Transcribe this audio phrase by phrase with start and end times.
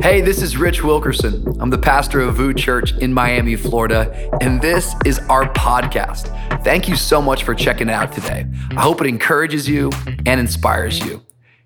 [0.00, 1.60] Hey, this is Rich Wilkerson.
[1.60, 6.28] I'm the pastor of VOUS Church in Miami, Florida, and this is our podcast.
[6.62, 8.46] Thank you so much for checking it out today.
[8.76, 9.90] I hope it encourages you
[10.24, 11.20] and inspires you.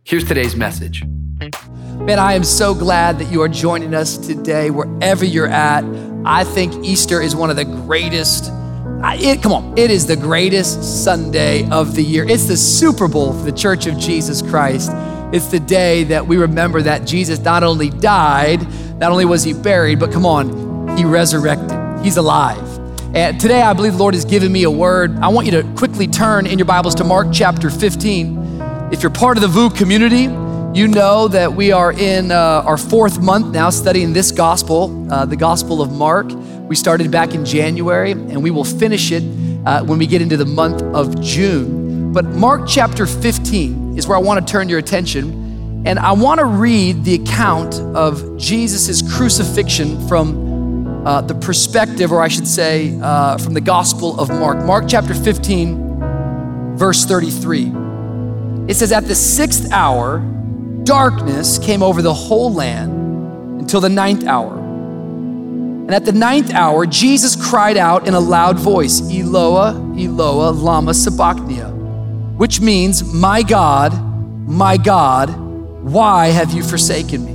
[0.04, 1.04] Here's today's message.
[1.04, 5.85] Man, I am so glad that you are joining us today, wherever you're at.
[6.25, 8.51] I think Easter is one of the greatest.
[9.05, 12.25] It, come on, it is the greatest Sunday of the year.
[12.27, 14.91] It's the Super Bowl for the Church of Jesus Christ.
[15.33, 18.61] It's the day that we remember that Jesus not only died,
[18.99, 22.04] not only was he buried, but come on, he resurrected.
[22.04, 22.63] He's alive.
[23.14, 25.17] And today I believe the Lord has given me a word.
[25.21, 28.61] I want you to quickly turn in your Bibles to Mark chapter 15.
[28.93, 30.25] If you're part of the VOUS community,
[30.79, 35.25] you know that we are in uh, our fourth month now studying this gospel, uh,
[35.25, 36.31] the Gospel of Mark.
[36.69, 39.23] We started back in January and we will finish it
[39.64, 42.12] uh, when we get into the month of June.
[42.12, 45.84] But Mark chapter 15 is where I want to turn your attention.
[45.84, 52.23] And I want to read the account of Jesus' crucifixion from uh, the perspective, or
[52.23, 54.65] I should say, uh, from the Gospel of Mark.
[54.65, 57.73] Mark chapter 15, verse 33.
[58.69, 60.21] It says, At the sixth hour,
[60.84, 64.56] darkness came over the whole land until the ninth hour.
[64.56, 70.95] And at the ninth hour, Jesus cried out in a loud voice, Eloah, Eloah, Lama
[70.95, 71.81] Sabachthani
[72.36, 73.92] which means, My God,
[74.48, 75.30] my God,
[75.83, 77.33] why have you forsaken me?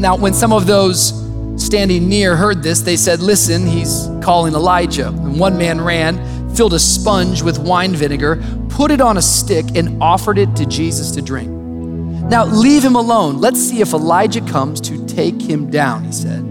[0.00, 1.12] Now, when some of those
[1.56, 5.08] standing near heard this, they said, Listen, he's calling Elijah.
[5.08, 9.64] And one man ran, filled a sponge with wine vinegar, put it on a stick,
[9.74, 11.48] and offered it to Jesus to drink.
[11.48, 13.38] Now, leave him alone.
[13.40, 16.42] Let's see if Elijah comes to take him down, he said.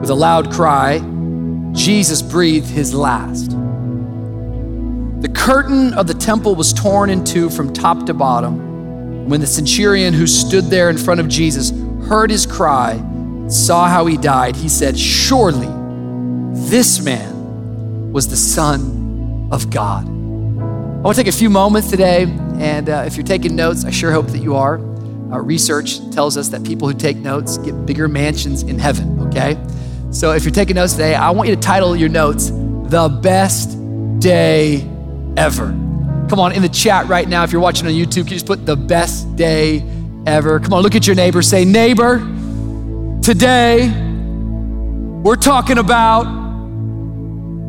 [0.00, 0.98] With a loud cry,
[1.72, 3.52] Jesus breathed his last.
[5.20, 9.28] The curtain of the temple was torn in two from top to bottom.
[9.28, 11.72] When the centurion who stood there in front of Jesus
[12.08, 12.96] heard his cry,
[13.46, 15.68] saw how he died, he said, Surely
[16.68, 20.06] this man was the Son of God.
[20.06, 22.22] I want to take a few moments today,
[22.58, 24.76] and uh, if you're taking notes, I sure hope that you are.
[24.78, 29.62] Uh, research tells us that people who take notes get bigger mansions in heaven, okay?
[30.12, 33.76] So if you're taking notes today, I want you to title your notes, The Best
[34.18, 34.88] Day
[35.36, 35.68] ever.
[36.28, 38.46] Come on, in the chat right now, if you're watching on YouTube, can you just
[38.46, 39.84] put the best day
[40.26, 40.60] ever?
[40.60, 41.42] Come on, look at your neighbor.
[41.42, 42.18] Say, neighbor,
[43.22, 43.88] today
[45.22, 46.24] we're talking about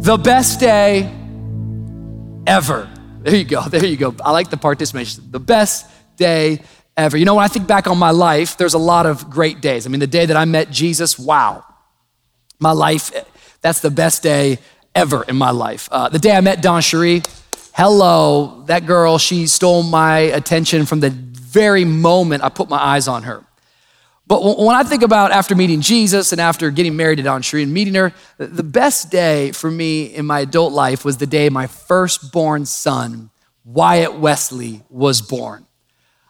[0.01, 1.11] the best day
[2.47, 2.89] ever.
[3.21, 3.61] There you go.
[3.69, 4.15] There you go.
[4.23, 5.31] I like the participation.
[5.31, 6.61] The best day
[6.97, 7.17] ever.
[7.17, 9.85] You know, when I think back on my life, there's a lot of great days.
[9.85, 11.65] I mean, the day that I met Jesus, wow.
[12.59, 13.11] My life,
[13.61, 14.59] that's the best day
[14.93, 15.89] ever in my life.
[15.91, 17.25] Uh, the day I met DawnCheré,
[17.73, 23.07] hello, that girl, she stole my attention from the very moment I put my eyes
[23.07, 23.43] on her.
[24.27, 27.73] But when I think about after meeting Jesus and after getting married to DawnCheré and
[27.73, 31.67] meeting her, the best day for me in my adult life was the day my
[31.67, 33.29] firstborn son,
[33.65, 35.65] Wyatt Wesley, was born.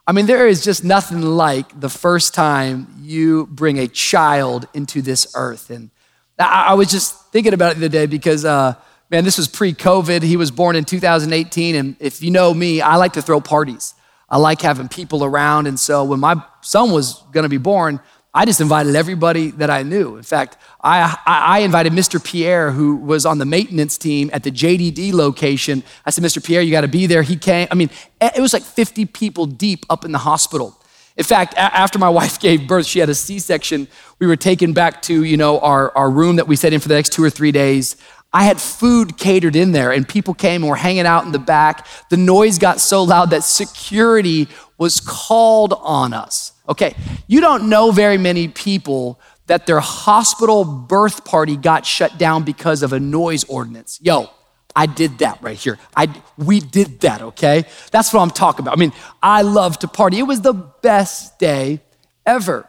[0.07, 5.03] I mean, there is just nothing like the first time you bring a child into
[5.03, 5.69] this earth.
[5.69, 5.91] And
[6.39, 8.73] I, was just thinking about it the other day because uh,
[9.11, 10.23] Man, this was pre COVID.
[10.23, 11.75] He was born in 2018.
[11.75, 13.93] And if you know me, I like to throw parties.
[14.29, 15.67] I like having people around.
[15.67, 17.99] And so when my son was going to be born,
[18.33, 20.15] I just invited everybody that I knew.
[20.15, 22.23] In fact, I, I, invited Mr.
[22.23, 25.83] Pierre, who was on the maintenance team at the JDD location.
[26.05, 26.41] I said, Mr.
[26.41, 27.23] Pierre, you got to be there.
[27.23, 27.67] He came.
[27.69, 27.89] I mean,
[28.21, 30.81] eh, it was like 50 people deep up in the hospital.
[31.17, 33.89] In fact, after my wife gave birth, she had a C-section.
[34.19, 36.87] We were taken back to, you know, our, our room that we set in for
[36.87, 37.97] the next two or three days.
[38.33, 41.39] I had food catered in there, and people came and were hanging out in the
[41.39, 41.85] back.
[42.09, 44.47] The noise got so loud that security
[44.77, 46.53] was called on us.
[46.69, 46.95] Okay,
[47.27, 52.83] you don't know very many people that their hospital birth party got shut down because
[52.83, 53.99] of a noise ordinance.
[54.01, 54.29] Yo,
[54.75, 55.77] I did that right here.
[55.95, 57.65] I, we did that, okay?
[57.91, 58.77] That's what I'm talking about.
[58.77, 60.19] I mean, I love to party.
[60.19, 61.81] It was the best day
[62.25, 62.67] ever.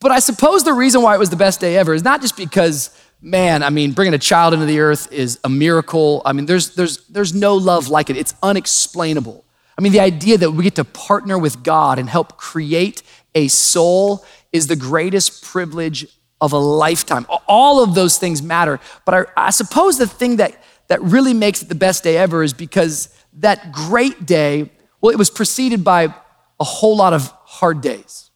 [0.00, 2.36] But I suppose the reason why it was the best day ever is not just
[2.36, 2.90] because
[3.26, 6.22] man, I mean, bringing a child into the earth is a miracle.
[6.24, 9.44] I mean, there's, there's, there's no love like it, it's unexplainable.
[9.76, 13.02] I mean, the idea that we get to partner with God and help create
[13.34, 16.06] a soul is the greatest privilege
[16.40, 17.26] of a lifetime.
[17.48, 18.78] All of those things matter.
[19.04, 22.44] But I, I suppose the thing that, that really makes it the best day ever
[22.44, 24.70] is because that great day,
[25.00, 26.14] well, it was preceded by
[26.60, 28.30] a whole lot of hard days,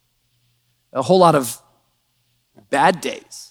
[0.93, 1.63] a whole lot of
[2.71, 3.50] bad days.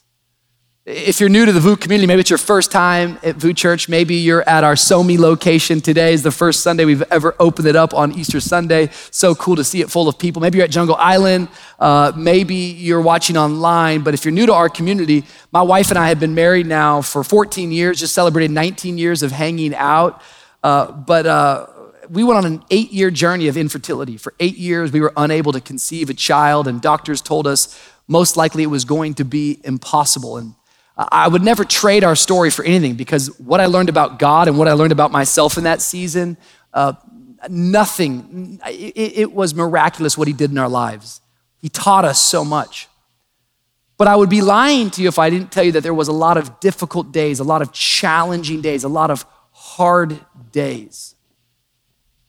[0.91, 3.89] If you're new to the VOUS community, maybe it's your first time at VOUS Church.
[3.89, 5.81] Maybe you're at our SOMI location.
[5.81, 8.89] Today is the first Sunday we've ever opened it up on Easter Sunday.
[9.11, 10.41] So cool to see it full of people.
[10.41, 11.49] Maybe you're at Jungle Island.
[11.77, 14.01] Uh, maybe you're watching online.
[14.01, 17.03] But if you're new to our community, my wife and I have been married now
[17.03, 20.23] for 14 years, just celebrated 19 years of hanging out.
[20.63, 21.67] Uh, but uh,
[22.09, 24.17] we went on an eight year journey of infertility.
[24.17, 28.35] For eight years, we were unable to conceive a child, and doctors told us most
[28.35, 30.37] likely it was going to be impossible.
[30.37, 30.55] And
[30.99, 34.57] I would never trade our story for anything because what I learned about God and
[34.57, 36.35] what I learned about myself in that season,
[36.73, 36.93] uh,
[37.49, 41.21] nothing, it, it was miraculous what He did in our lives.
[41.57, 42.89] He taught us so much.
[43.97, 46.09] But I would be lying to you if I didn't tell you that there was
[46.09, 50.19] a lot of difficult days, a lot of challenging days, a lot of hard
[50.51, 51.15] days.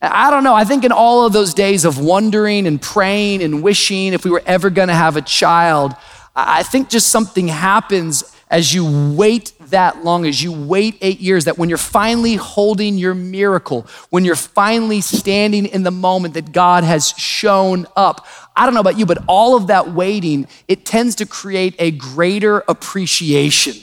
[0.01, 0.55] I don't know.
[0.55, 4.31] I think in all of those days of wondering and praying and wishing if we
[4.31, 5.93] were ever going to have a child,
[6.35, 11.45] I think just something happens as you wait that long, as you wait eight years,
[11.45, 16.51] that when you're finally holding your miracle, when you're finally standing in the moment that
[16.51, 20.85] God has shown up, I don't know about you, but all of that waiting, it
[20.85, 23.75] tends to create a greater appreciation.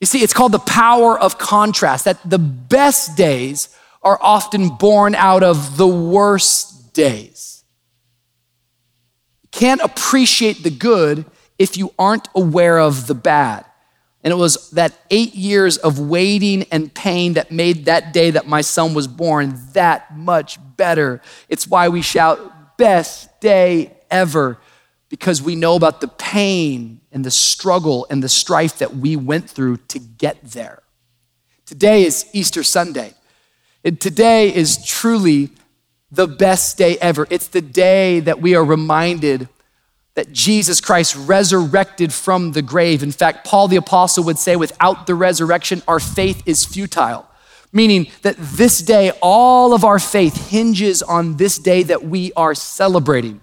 [0.00, 3.68] You see, it's called the power of contrast, that the best days
[4.02, 7.62] are often born out of the worst days.
[9.42, 11.26] You can't appreciate the good
[11.60, 13.66] if you aren't aware of the bad.
[14.24, 18.46] And it was that eight years of waiting and pain that made that day that
[18.46, 21.20] my son was born that much better.
[21.50, 24.58] It's why we shout, best day ever,
[25.10, 29.48] because we know about the pain and the struggle and the strife that we went
[29.50, 30.82] through to get there.
[31.66, 33.12] Today is Easter Sunday.
[33.84, 35.50] And today is truly
[36.10, 37.26] the best day ever.
[37.28, 39.48] It's the day that we are reminded
[40.14, 43.02] that Jesus Christ resurrected from the grave.
[43.02, 47.26] In fact, Paul the Apostle would say, without the resurrection, our faith is futile.
[47.72, 52.54] Meaning that this day, all of our faith hinges on this day that we are
[52.54, 53.40] celebrating.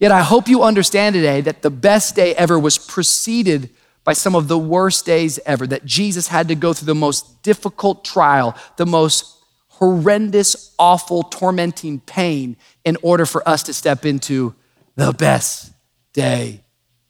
[0.00, 3.70] Yet I hope you understand today that the best day ever was preceded
[4.02, 7.42] by some of the worst days ever, that Jesus had to go through the most
[7.42, 9.36] difficult trial, the most
[9.68, 14.54] horrendous, awful, tormenting pain in order for us to step into
[14.96, 15.72] the best
[16.16, 16.64] day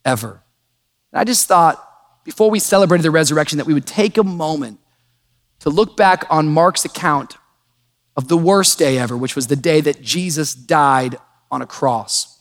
[0.04, 0.42] ever.
[1.12, 1.82] And I just thought
[2.24, 4.80] before we celebrated the resurrection that we would take a moment
[5.60, 7.36] to look back on Mark's account
[8.16, 11.16] of the worst day ever, which was the day that Jesus died
[11.50, 12.40] on a cross.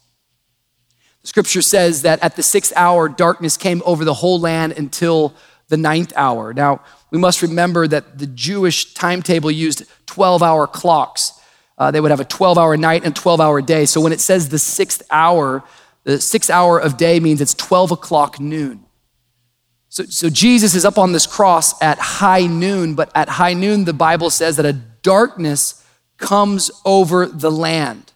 [1.21, 5.35] The scripture says that at the sixth hour, darkness came over the whole land until
[5.67, 6.53] the ninth hour.
[6.53, 6.81] Now,
[7.11, 11.33] we must remember that the Jewish timetable used 12 hour clocks.
[11.77, 13.85] Uh, they would have a 12 hour night and 12 hour day.
[13.85, 15.63] So when it says the sixth hour,
[16.05, 18.85] the sixth hour of day means it's 12 o'clock noon.
[19.89, 23.85] So, so Jesus is up on this cross at high noon, but at high noon,
[23.85, 25.83] the Bible says that a darkness
[26.17, 28.13] comes over the land.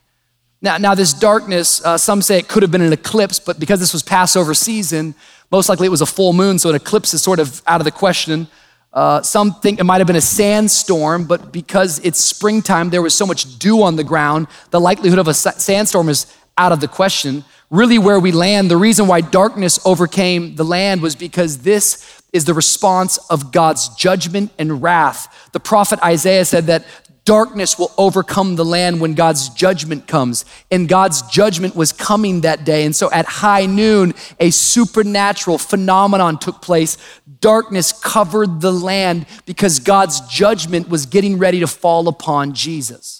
[0.62, 3.80] Now, now this darkness, uh, some say it could have been an eclipse, but because
[3.80, 5.15] this was Passover season,
[5.51, 7.86] most likely it was a full moon, so an eclipse is sort of out of
[7.86, 8.47] the question.
[8.94, 13.15] Uh, some think it might have been a sandstorm, but because it's springtime, there was
[13.15, 16.27] so much dew on the ground, the likelihood of a sandstorm is
[16.57, 18.69] out of the question really where we land.
[18.69, 23.89] The reason why darkness overcame the land was because this is the response of God's
[23.89, 25.50] judgment and wrath.
[25.51, 26.86] The prophet Isaiah said that
[27.25, 30.45] darkness will overcome the land when God's judgment comes.
[30.71, 32.86] And God's judgment was coming that day.
[32.86, 36.98] And so at high noon, a supernatural phenomenon took place.
[37.39, 43.19] Darkness covered the land because God's judgment was getting ready to fall upon Jesus.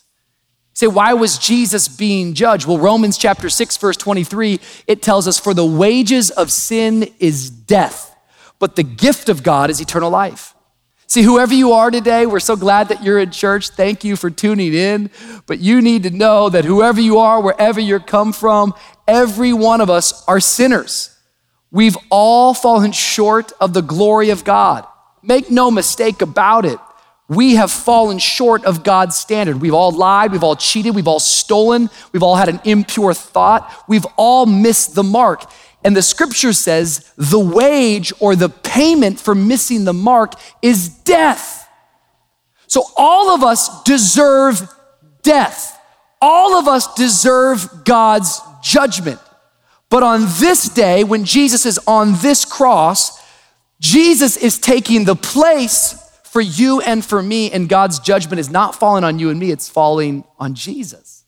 [0.79, 2.65] Say, why was Jesus being judged?
[2.65, 7.50] Well, Romans chapter 6, verse 23, it tells us, For the wages of sin is
[7.50, 8.15] death,
[8.59, 10.55] but the gift of God is eternal life.
[11.05, 13.71] See, whoever you are today, we're so glad that you're in church.
[13.71, 15.09] Thank you for tuning in.
[15.48, 18.74] But you need to know that whoever you are, wherever you come from,
[19.05, 21.13] every one of us are sinners.
[21.71, 24.88] We've all fallen short of the glory of God.
[25.21, 26.79] Make no mistake about it
[27.29, 29.62] we have fallen short of God's standard.
[29.62, 33.71] We've all lied, we've all cheated, we've all stolen, we've all had an impure thought,
[33.88, 35.45] we've all missed the mark.
[35.83, 40.33] And the scripture says the wage or the payment for missing the mark
[40.63, 41.69] is death.
[42.65, 44.67] So all of us deserve
[45.21, 45.79] death.
[46.21, 49.19] All of us deserve God's judgment.
[49.89, 53.19] But on this day, when Jesus is on this cross,
[53.79, 55.95] Jesus is taking the place
[56.31, 59.50] for you and for me, and God's judgment is not falling on you and me,
[59.51, 61.25] it's falling on Jesus.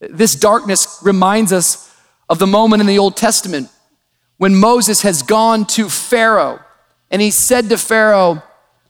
[0.00, 1.92] This darkness reminds us
[2.28, 3.68] of the moment in the Old Testament
[4.36, 6.60] when Moses has gone to Pharaoh
[7.10, 8.42] and he said to Pharaoh,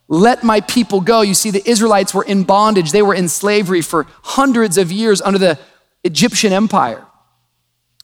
[0.07, 1.23] Let my people go.
[1.23, 5.23] You see, the Israelites were in bondage, they were in slavery for hundreds of years
[5.23, 5.59] under the
[6.05, 7.07] Egyptian empire.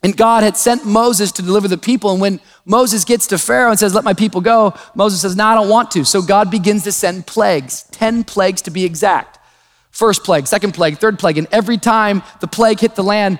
[0.04, 2.12] And God had sent Moses to deliver the people.
[2.12, 5.46] And when Moses gets to Pharaoh and says, Let my people go, Moses says, No,
[5.46, 6.04] I don't want to.
[6.04, 9.38] So God begins to send plagues, 10 plagues to be exact.
[9.90, 11.38] First plague, second plague, third plague.
[11.38, 13.38] And every time the plague hit the land,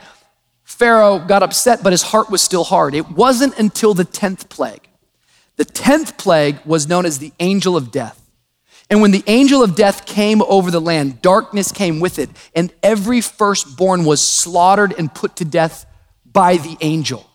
[0.62, 2.94] Pharaoh got upset, but his heart was still hard.
[2.94, 4.88] It wasn't until the 10th plague.
[5.56, 8.22] The 10th plague was known as the angel of death.
[8.88, 12.72] And when the angel of death came over the land, darkness came with it, and
[12.82, 15.84] every firstborn was slaughtered and put to death
[16.34, 17.26] by the angel.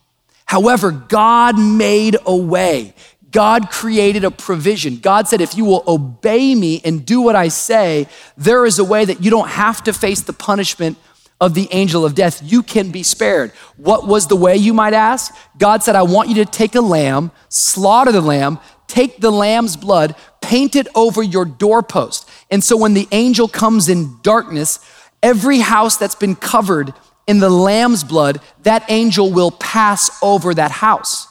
[0.45, 2.93] However, God made a way.
[3.31, 4.97] God created a provision.
[4.97, 8.83] God said, if you will obey me and do what I say, there is a
[8.83, 10.97] way that you don't have to face the punishment
[11.39, 12.41] of the angel of death.
[12.43, 13.51] You can be spared.
[13.77, 15.33] What was the way, you might ask?
[15.57, 19.77] God said, I want you to take a lamb, slaughter the lamb, take the lamb's
[19.77, 22.27] blood, paint it over your doorpost.
[22.49, 24.79] And so when the angel comes in darkness,
[25.21, 26.93] every house that's been covered
[27.29, 31.27] in the lamb's blood, that angel will pass over that house.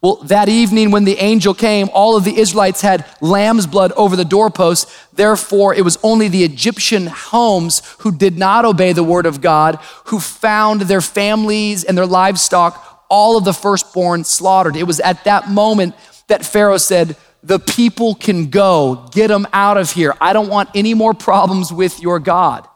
[0.00, 4.16] Well, that evening when the angel came, all of the Israelites had lamb's blood over
[4.16, 4.88] the doorpost.
[5.12, 9.76] Therefore, it was only the Egyptian homes who did not obey the word of God,
[10.06, 14.76] who found their families and their livestock, all of the firstborn slaughtered.
[14.76, 15.94] It was at that moment
[16.28, 20.14] that Pharaoh said, The people can go, get them out of here.
[20.22, 22.66] I don't want any more problems with your God.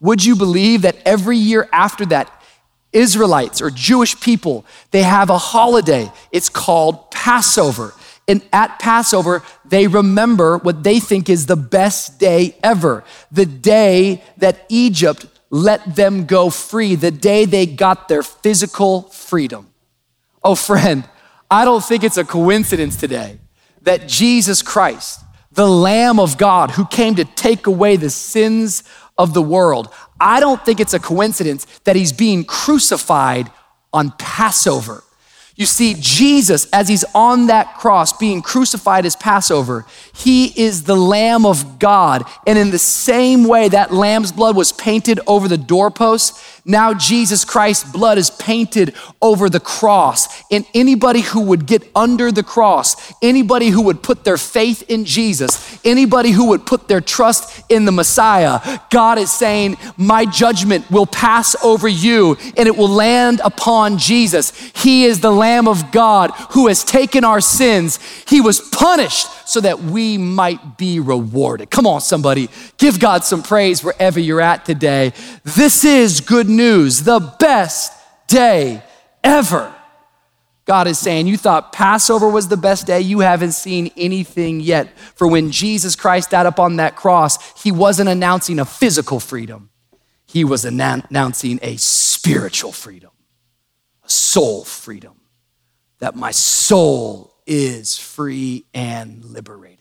[0.00, 2.32] Would you believe that every year after that,
[2.92, 6.10] Israelites or Jewish people, they have a holiday.
[6.32, 7.94] It's called Passover.
[8.26, 14.22] And at Passover, they remember what they think is the best day ever the day
[14.38, 19.68] that Egypt let them go free, the day they got their physical freedom.
[20.42, 21.08] Oh, friend,
[21.50, 23.38] I don't think it's a coincidence today
[23.82, 28.84] that Jesus Christ, the Lamb of God who came to take away the sins
[29.20, 29.92] of the world.
[30.18, 33.50] I don't think it's a coincidence that he's being crucified
[33.92, 35.04] on Passover.
[35.56, 39.84] You see, Jesus, as he's on that cross being crucified as Passover,
[40.14, 42.24] he is the Lamb of God.
[42.46, 47.44] And in the same way that lamb's blood was painted over the doorposts, now Jesus
[47.44, 50.42] Christ's blood is painted over the cross.
[50.50, 55.04] And anybody who would get under the cross, anybody who would put their faith in
[55.04, 60.90] Jesus, anybody who would put their trust in the Messiah, God is saying, My judgment
[60.90, 64.50] will pass over you and it will land upon Jesus.
[64.76, 67.98] He is the Lamb of God who has taken our sins.
[68.28, 71.70] He was punished so that we might be rewarded.
[71.72, 75.12] Come on, somebody, give God some praise wherever you're at today.
[75.42, 77.92] This is good news, the best
[78.28, 78.80] day
[79.24, 79.74] ever.
[80.66, 83.00] God is saying, You thought Passover was the best day.
[83.00, 84.96] You haven't seen anything yet.
[85.16, 89.70] For when Jesus Christ died up on that cross, he wasn't announcing a physical freedom,
[90.26, 93.10] he was announcing a spiritual freedom,
[94.04, 95.14] a soul freedom.
[95.98, 99.78] That my soul is free and liberated.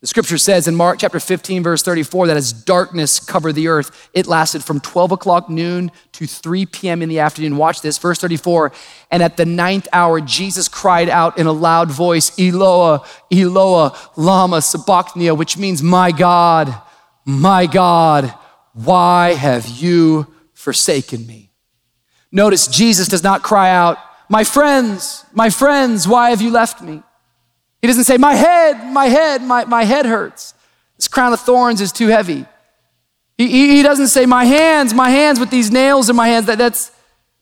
[0.00, 4.08] The scripture says in Mark chapter 15, verse 34, that as darkness covered the earth,
[4.14, 7.02] it lasted from 12 o'clock noon to 3 p.m.
[7.02, 7.56] in the afternoon.
[7.56, 8.70] Watch this, verse 34.
[9.10, 14.62] And at the ninth hour, Jesus cried out in a loud voice, Eloah, Eloah, Lama
[14.62, 16.72] Sabachthani, which means, My God,
[17.24, 18.32] my God,
[18.74, 21.50] why have you forsaken me?
[22.30, 27.02] Notice Jesus does not cry out, my friends, my friends, why have you left me?
[27.80, 30.54] He doesn't say, My head, my head, my, my head hurts.
[30.96, 32.44] This crown of thorns is too heavy.
[33.36, 36.58] He, he, doesn't say, My hands, my hands with these nails in my hands, that,
[36.58, 36.90] that's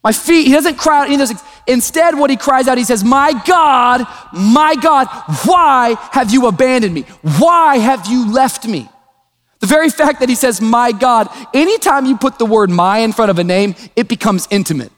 [0.05, 0.47] my feet.
[0.47, 1.43] He doesn't cry out any of those things.
[1.67, 5.09] Instead, what he cries out, he says, My God, my God,
[5.45, 7.03] why have you abandoned me?
[7.39, 8.89] Why have you left me?
[9.61, 13.13] The very fact that he says, My God, anytime you put the word my in
[13.13, 14.93] front of a name, it becomes intimate.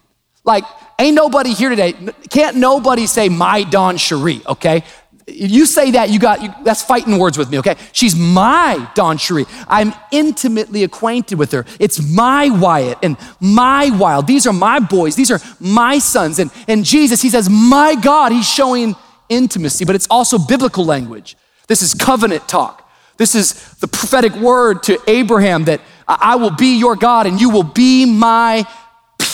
[0.45, 0.65] Like,
[0.99, 1.95] ain't nobody here today,
[2.31, 4.85] can't nobody say my DawnCheré, okay?
[5.27, 7.77] You say that, you got, you, that's fighting words with me, okay?
[7.93, 9.47] She's my DawnCheré.
[9.69, 11.67] I'm intimately acquainted with her.
[11.79, 14.27] It's my Wyatt and my Wilde.
[14.27, 15.17] These are my boys.
[15.17, 16.39] These are my sons.
[16.39, 18.97] And, and Jesus, he says, my God, he's showing
[19.29, 21.37] intimacy, but it's also biblical language.
[21.67, 22.91] This is covenant talk.
[23.19, 27.51] This is the prophetic word to Abraham that I will be your God and you
[27.51, 28.65] will be my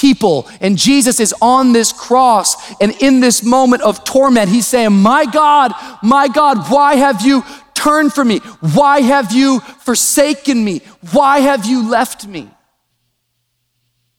[0.04, 0.46] people.
[0.60, 2.78] And Jesus is on this cross.
[2.78, 7.42] And in this moment of torment, he's saying, My God, my God, why have you
[7.72, 8.40] turned from me?
[8.60, 10.82] Why have you forsaken me?
[11.12, 12.40] Why have you left me?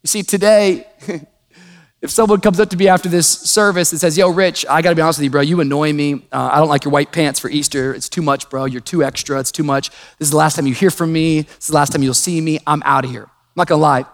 [0.01, 0.87] You see, today,
[2.01, 4.95] if someone comes up to me after this service and says, Yo, Rich, I gotta
[4.95, 6.15] be honest with you, bro, you annoy me.
[6.31, 7.93] Uh, I don't like your white pants for Easter.
[7.93, 8.65] It's too much, bro.
[8.65, 9.39] You're too extra.
[9.39, 9.91] It's too much.
[10.17, 11.41] This is the last time you hear from me.
[11.41, 12.57] This is the last time you'll see me.
[12.65, 13.25] I'm out of here.
[13.25, 14.05] I'm not gonna lie.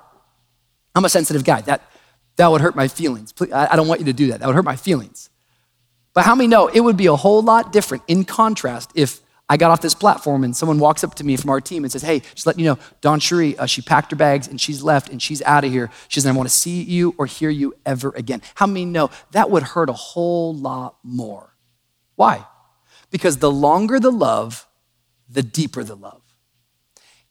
[0.96, 1.62] I'm a sensitive guy.
[1.62, 1.82] That,
[2.36, 3.32] that would hurt my feelings.
[3.34, 4.40] Please, I, don't want you to do that.
[4.40, 5.30] That would hurt my feelings.
[6.14, 9.58] But how many know it would be a whole lot different in contrast if I
[9.58, 12.02] got off this platform and someone walks up to me from our team and says,
[12.02, 15.22] Hey, just letting you know, DawnCheré, uh, she packed her bags and she's left and
[15.22, 15.90] she's out of here.
[16.08, 18.42] She doesn't want to see you or hear you ever again.
[18.56, 21.54] How many know that would hurt a whole lot more?
[22.16, 22.46] Why?
[23.10, 24.68] Because the longer the love,
[25.30, 26.21] the deeper the love.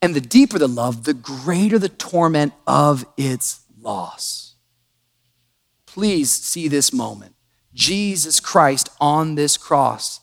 [0.03, 4.55] And the deeper the love, the greater the torment of its loss.
[5.87, 7.35] Please see this moment.
[7.75, 10.21] Jesus Christ on this cross.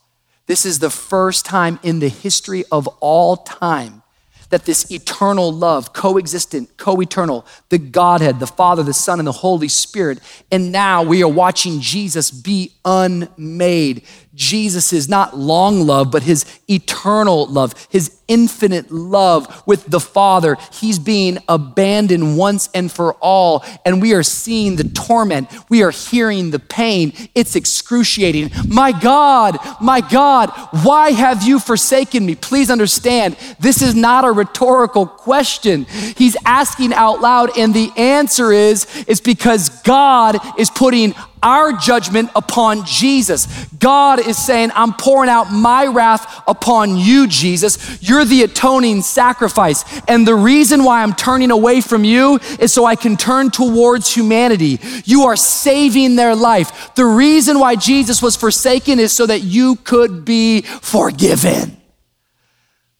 [0.47, 4.03] This is the first time in the history of all time
[4.49, 9.33] that this eternal love, coexistent, co eternal, the Godhead, the Father, the Son, and the
[9.33, 10.19] Holy Spirit.
[10.51, 14.03] And now we are watching Jesus be unmade.
[14.37, 20.57] Jesus is not long love, but his eternal love, his infinite love with the Father.
[20.71, 23.65] He's being abandoned once and for all.
[23.83, 25.49] And we are seeing the torment.
[25.69, 27.13] We are hearing the pain.
[27.33, 28.51] It's excruciating.
[28.67, 30.51] My God, my God,
[30.83, 32.35] why have you forsaken me?
[32.35, 35.85] Please understand, this is not a rhetorical question.
[35.85, 42.29] He's asking out loud, and the answer is, it's because God is putting our judgment
[42.35, 43.65] upon Jesus.
[43.79, 48.01] God is saying, I'm pouring out my wrath upon you, Jesus.
[48.01, 49.83] You're the atoning sacrifice.
[50.07, 54.13] And the reason why I'm turning away from you is so I can turn towards
[54.13, 54.79] humanity.
[55.05, 56.93] You are saving their life.
[56.95, 61.77] The reason why Jesus was forsaken is so that you could be forgiven.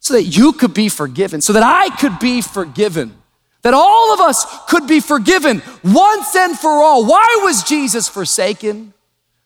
[0.00, 3.14] So that you could be forgiven, so that I could be forgiven
[3.62, 7.04] that all of us could be forgiven once and for all.
[7.04, 8.94] Why was Jesus forsaken?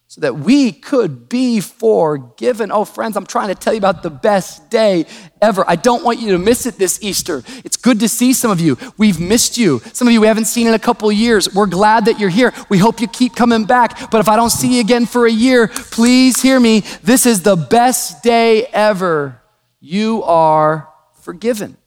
[0.08, 2.70] So that we could be forgiven.
[2.70, 5.06] Oh, friends, I'm trying to tell you about the best day
[5.40, 5.64] ever.
[5.66, 7.42] I don't want you to miss it this Easter.
[7.64, 8.76] It's good to see some of you.
[8.98, 9.78] We've missed you.
[9.94, 11.54] Some of you we haven't seen in a couple years.
[11.54, 12.52] We're glad that you're here.
[12.68, 14.10] We hope you keep coming back.
[14.10, 16.80] But if I don't see you again for a year, please hear me.
[17.02, 19.40] This is the best day ever.
[19.80, 20.90] You are
[21.22, 21.78] forgiven.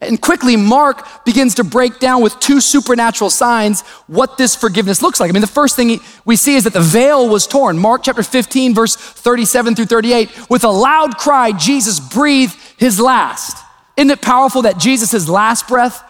[0.00, 5.18] And quickly, Mark begins to break down with two supernatural signs what this forgiveness looks
[5.18, 5.28] like.
[5.28, 7.78] I mean, the first thing we see is that the veil was torn.
[7.78, 10.48] Mark chapter 15, verse 37 through 38.
[10.48, 13.64] With a loud cry, Jesus breathed his last.
[13.96, 16.04] Isn't it powerful that Jesus' last breath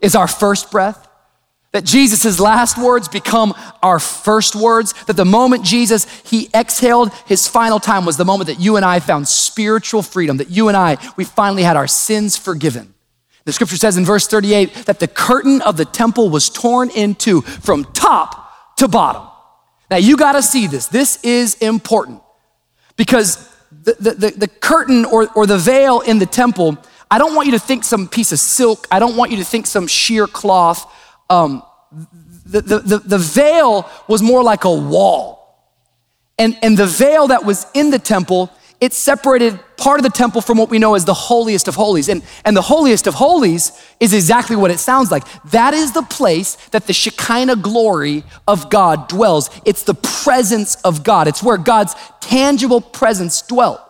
[0.00, 1.08] is our first breath?
[1.72, 4.92] That Jesus' last words become our first words.
[5.06, 8.84] That the moment Jesus, he exhaled, his final time was the moment that you and
[8.84, 12.91] I found spiritual freedom, that you and I, we finally had our sins forgiven.
[13.44, 17.14] The scripture says in verse 38 that the curtain of the temple was torn in
[17.14, 19.28] two from top to bottom.
[19.90, 20.86] Now you got to see this.
[20.86, 22.22] This is important
[22.96, 26.78] because the, the, the, the, curtain or, or the veil in the temple,
[27.10, 28.86] I don't want you to think some piece of silk.
[28.90, 30.90] I don't want you to think some sheer cloth.
[31.28, 31.62] Um,
[32.46, 35.40] the, the, the, the veil was more like a wall.
[36.38, 38.50] And, and the veil that was in the temple
[38.82, 42.08] it separated part of the temple from what we know as the holiest of holies.
[42.08, 45.24] And, and the holiest of holies is exactly what it sounds like.
[45.50, 49.50] That is the place that the Shekinah glory of God dwells.
[49.64, 53.80] It's the presence of God, it's where God's tangible presence dwelt.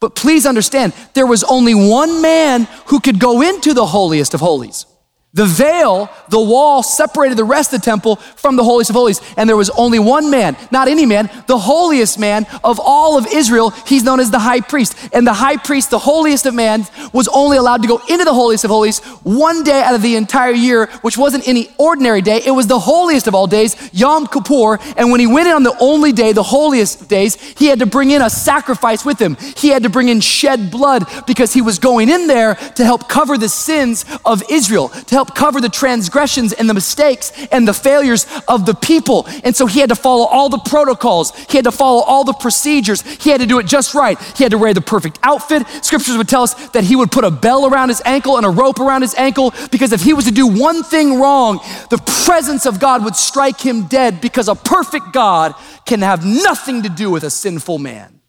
[0.00, 4.40] But please understand, there was only one man who could go into the holiest of
[4.40, 4.84] holies.
[5.32, 9.20] The veil, the wall separated the rest of the temple from the holiest of holies.
[9.36, 13.28] And there was only one man, not any man, the holiest man of all of
[13.28, 13.70] Israel.
[13.86, 14.96] He's known as the high priest.
[15.12, 18.34] And the high priest, the holiest of man, was only allowed to go into the
[18.34, 22.40] holiest of holies one day out of the entire year, which wasn't any ordinary day.
[22.44, 24.80] It was the holiest of all days, Yom Kippur.
[24.96, 27.86] And when he went in on the only day, the holiest days, he had to
[27.86, 29.36] bring in a sacrifice with him.
[29.56, 33.08] He had to bring in shed blood because he was going in there to help
[33.08, 37.74] cover the sins of Israel, to help cover the transgressions and the mistakes and the
[37.74, 39.26] failures of the people.
[39.44, 42.32] And so he had to follow all the protocols, he had to follow all the
[42.32, 44.18] procedures, he had to do it just right.
[44.34, 45.66] He had to wear the perfect outfit.
[45.84, 48.48] Scriptures would tell us that he would put a bell around his ankle and a
[48.48, 52.64] rope around his ankle because if he was to do one thing wrong, the presence
[52.64, 55.54] of God would strike him dead because a perfect God
[55.84, 58.20] can have nothing to do with a sinful man.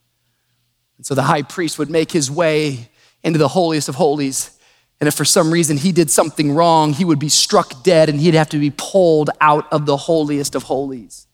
[0.97, 2.89] And so the high priest would make his way
[3.23, 4.57] into the holiest of holies
[5.01, 8.19] and if for some reason he did something wrong, he would be struck dead and
[8.19, 11.25] he'd have to be pulled out of the holiest of holies.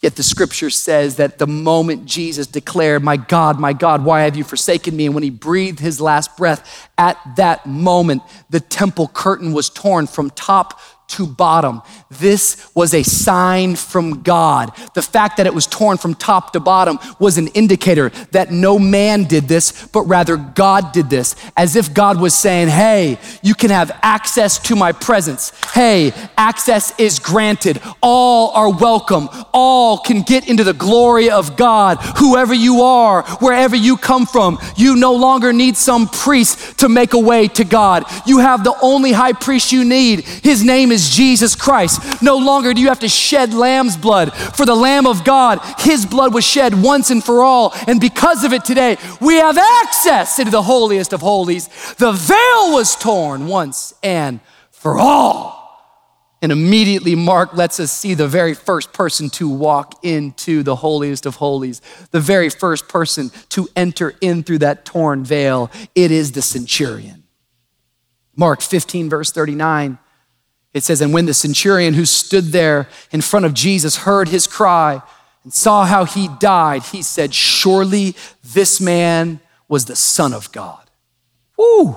[0.00, 4.36] Yet the scripture says that the moment Jesus declared, My God, my God, why have
[4.36, 5.06] you forsaken me?
[5.06, 10.06] And when he breathed his last breath, at that moment, the temple curtain was torn
[10.06, 11.82] from top to bottom.
[12.10, 14.72] This was a sign from God.
[14.94, 18.78] The fact that it was torn from top to bottom was an indicator that no
[18.78, 23.54] man did this, but rather God did this, as if God was saying, Hey, you
[23.54, 25.52] can have access to my presence.
[25.72, 27.80] Hey, access is granted.
[28.00, 29.28] All are welcome.
[29.52, 31.98] All can get into the glory of God.
[32.18, 37.12] Whoever you are, wherever you come from, you no longer need some priest to make
[37.12, 38.04] a way to God.
[38.26, 40.20] You have the only high priest you need.
[40.20, 42.22] His name is Jesus Christ.
[42.22, 44.32] No longer do you have to shed lamb's blood.
[44.34, 47.72] For the Lamb of God, his blood was shed once and for all.
[47.86, 51.68] And because of it today, we have access into the holiest of holies.
[51.94, 55.64] The veil was torn once and for all.
[56.44, 61.24] And immediately, Mark lets us see the very first person to walk into the holiest
[61.24, 61.80] of holies,
[62.10, 65.70] the very first person to enter in through that torn veil.
[65.94, 67.24] It is the centurion.
[68.36, 69.98] Mark 15, verse 39.
[70.74, 74.46] It says, And when the centurion who stood there in front of Jesus heard his
[74.46, 75.00] cry
[75.44, 80.90] and saw how he died, he said, Surely this man was the Son of God.
[81.56, 81.96] Woo!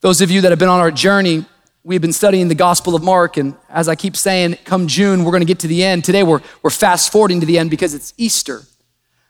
[0.00, 1.44] Those of you that have been on our journey,
[1.84, 5.30] we've been studying the Gospel of Mark, and as I keep saying, come June, we're
[5.30, 6.04] going to get to the end.
[6.04, 8.62] Today, we're, we're fast forwarding to the end because it's Easter.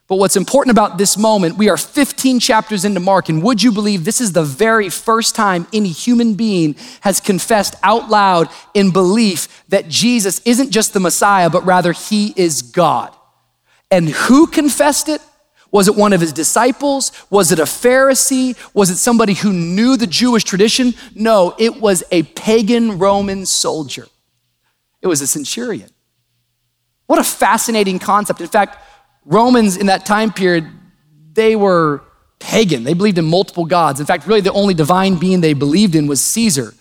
[0.07, 3.71] But what's important about this moment, we are 15 chapters into Mark, and would you
[3.71, 8.91] believe this is the very first time any human being has confessed out loud in
[8.91, 13.15] belief that Jesus isn't just the Messiah, but rather he is God?
[13.89, 15.21] And who confessed it?
[15.71, 17.11] Was it one of his disciples?
[17.29, 18.55] Was it a Pharisee?
[18.75, 20.93] Was it somebody who knew the Jewish tradition?
[21.15, 24.07] No, it was a pagan Roman soldier.
[25.01, 25.89] It was a centurion.
[27.07, 28.41] What a fascinating concept.
[28.41, 28.77] In fact,
[29.25, 30.67] Romans in that time period,
[31.33, 32.03] they were
[32.39, 32.83] pagan.
[32.83, 33.99] They believed in multiple gods.
[33.99, 36.73] In fact, really the only divine being they believed in was Caesar.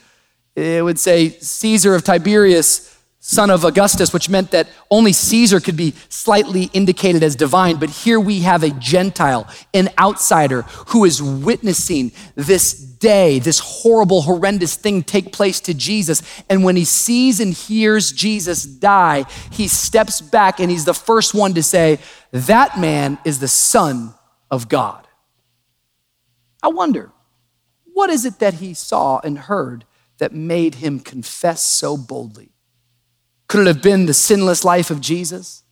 [0.57, 2.92] It would say Caesar of Tiberius,
[3.25, 7.77] son of Augustus, which meant that only Caesar could be slightly indicated as divine.
[7.77, 14.23] But here we have a Gentile, an outsider, who is witnessing this day, this horrible,
[14.23, 16.21] horrendous thing take place to Jesus.
[16.51, 21.33] And when he sees and hears Jesus die, he steps back and he's the first
[21.33, 22.01] one to say,
[22.33, 24.15] That man is the Son
[24.51, 25.07] of God.
[26.61, 27.13] I wonder,
[27.93, 29.85] what is it that he saw and heard
[30.19, 32.52] that made him confess so boldly?
[33.53, 35.63] Could it have been the sinless life of Jesus?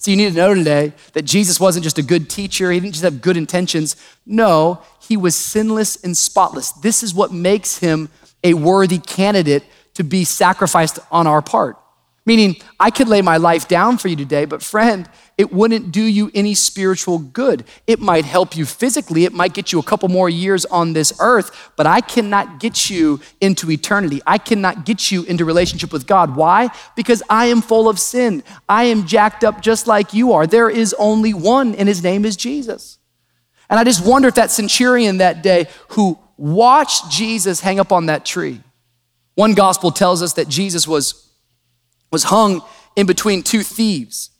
[0.00, 2.94] So you need to know today that Jesus wasn't just a good teacher, he didn't
[2.94, 3.94] just have good intentions.
[4.26, 6.72] No, he was sinless and spotless.
[6.72, 8.08] This is what makes him
[8.42, 9.62] a worthy candidate
[9.94, 11.78] to be sacrificed on our part.
[12.26, 15.08] Meaning, I could lay my life down for you today, but friend,
[15.38, 17.64] it wouldn't do you any spiritual good.
[17.86, 21.12] It might help you physically, it might get you a couple more years on this
[21.20, 24.20] earth, but I cannot get you into eternity.
[24.26, 26.34] I cannot get you into relationship with God.
[26.34, 26.70] Why?
[26.96, 28.42] Because I am full of sin.
[28.68, 30.48] I am jacked up just like you are.
[30.48, 32.98] There is only one, and his name is Jesus.
[33.70, 38.06] And I just wonder if that centurion that day who watched Jesus hang up on
[38.06, 38.60] that tree,
[39.36, 41.25] one gospel tells us that Jesus was
[42.10, 42.62] was hung
[42.94, 44.30] in between two thieves.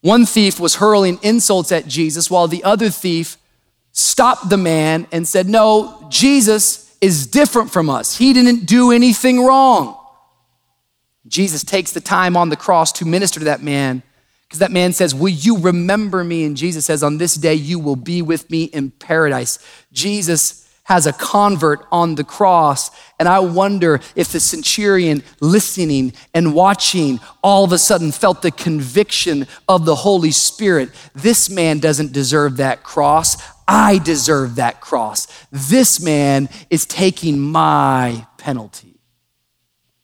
[0.00, 3.36] One thief was hurling insults at Jesus, while the other thief
[3.92, 8.16] stopped the man and said, No, Jesus is different from us.
[8.16, 9.98] He didn't do anything wrong.
[11.26, 14.02] Jesus takes the time on the cross to minister to that man
[14.48, 16.44] because that man says, Will you remember me?
[16.44, 19.58] And Jesus says, On this day you will be with me in paradise.
[19.92, 22.90] Jesus has a convert on the cross.
[23.18, 28.50] And I wonder if the centurion listening and watching all of a sudden felt the
[28.50, 30.90] conviction of the Holy Spirit.
[31.14, 33.36] This man doesn't deserve that cross.
[33.68, 35.28] I deserve that cross.
[35.50, 38.98] This man is taking my penalty.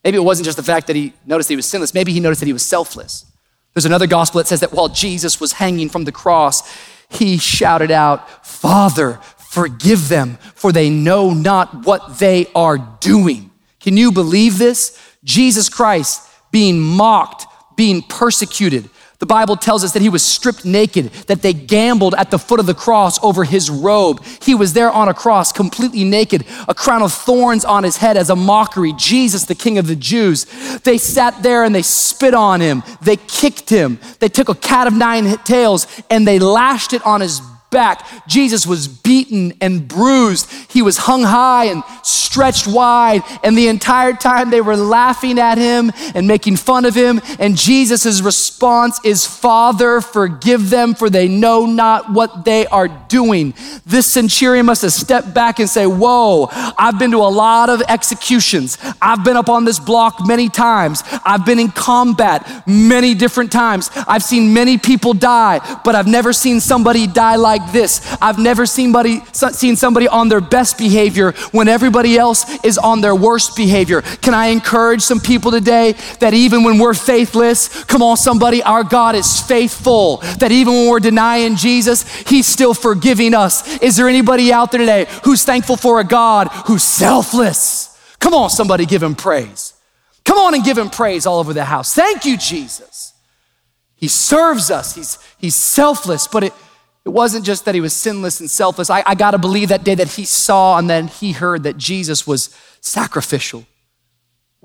[0.03, 2.39] Maybe it wasn't just the fact that he noticed he was sinless, maybe he noticed
[2.39, 3.25] that he was selfless.
[3.73, 6.63] There's another gospel that says that while Jesus was hanging from the cross,
[7.09, 13.49] he shouted out, Father, Forgive them, for they know not what they are doing.
[13.79, 14.95] Can you believe this?
[15.23, 18.87] Jesus Christ being mocked, being persecuted.
[19.17, 22.59] The Bible tells us that he was stripped naked, that they gambled at the foot
[22.59, 24.23] of the cross over his robe.
[24.39, 28.17] He was there on a cross, completely naked, a crown of thorns on his head
[28.17, 28.93] as a mockery.
[28.99, 30.45] Jesus, the King of the Jews.
[30.81, 32.83] They sat there and they spit on him.
[33.01, 33.99] They kicked him.
[34.19, 38.05] They took a cat of nine tails and they lashed it on his back.
[38.27, 40.49] Jesus was beaten and bruised.
[40.69, 43.23] He was hung high and stretched wide.
[43.43, 47.21] And the entire time they were laughing at him and making fun of him.
[47.39, 53.53] And Jesus' response is, Father, forgive them, for they know not what they are doing.
[53.85, 57.81] This centurion must have stepped back and say, Whoa, I've been to a lot of
[57.87, 58.77] executions.
[59.01, 61.03] I've been up on this block many times.
[61.25, 63.89] I've been in combat many different times.
[64.07, 68.05] I've seen many people die, but I've never seen somebody die like this.
[68.21, 73.01] I've never seen somebody, seen somebody on their best behavior when everybody else is on
[73.01, 74.01] their worst behavior.
[74.01, 78.83] Can I encourage some people today that even when we're faithless, come on, somebody, our
[78.83, 80.17] God is faithful.
[80.39, 83.81] That even when we're denying Jesus, He's still forgiving us.
[83.81, 87.97] Is there anybody out there today who's thankful for a God who's selfless?
[88.19, 89.73] Come on, somebody, give Him praise.
[90.25, 91.93] Come on and give Him praise all over the house.
[91.93, 93.13] Thank you, Jesus.
[93.95, 96.53] He serves us, He's, he's selfless, but it,
[97.05, 98.89] it wasn't just that he was sinless and selfless.
[98.89, 101.77] I, I got to believe that day that he saw and then he heard that
[101.77, 103.65] Jesus was sacrificial.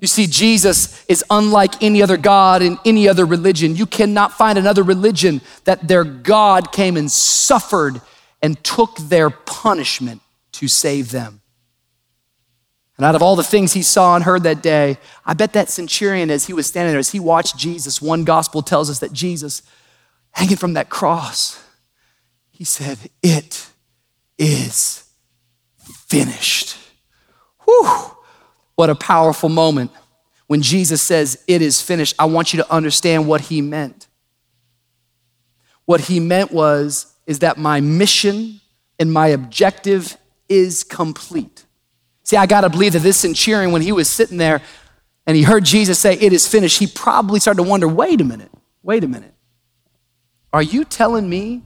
[0.00, 3.76] You see, Jesus is unlike any other God in any other religion.
[3.76, 8.00] You cannot find another religion that their God came and suffered
[8.42, 10.20] and took their punishment
[10.52, 11.40] to save them.
[12.96, 15.68] And out of all the things he saw and heard that day, I bet that
[15.68, 19.12] centurion, as he was standing there, as he watched Jesus, one gospel tells us that
[19.12, 19.62] Jesus,
[20.32, 21.63] hanging from that cross,
[22.64, 23.68] he said, It
[24.38, 25.04] is
[25.82, 26.78] finished.
[27.66, 27.86] Whew.
[28.74, 29.90] What a powerful moment.
[30.46, 34.06] When Jesus says, It is finished, I want you to understand what he meant.
[35.84, 38.62] What he meant was, is that my mission
[38.98, 40.16] and my objective
[40.48, 41.66] is complete.
[42.22, 44.62] See, I gotta believe that this centurion, when he was sitting there
[45.26, 48.24] and he heard Jesus say, It is finished, he probably started to wonder, wait a
[48.24, 48.50] minute,
[48.82, 49.34] wait a minute.
[50.50, 51.64] Are you telling me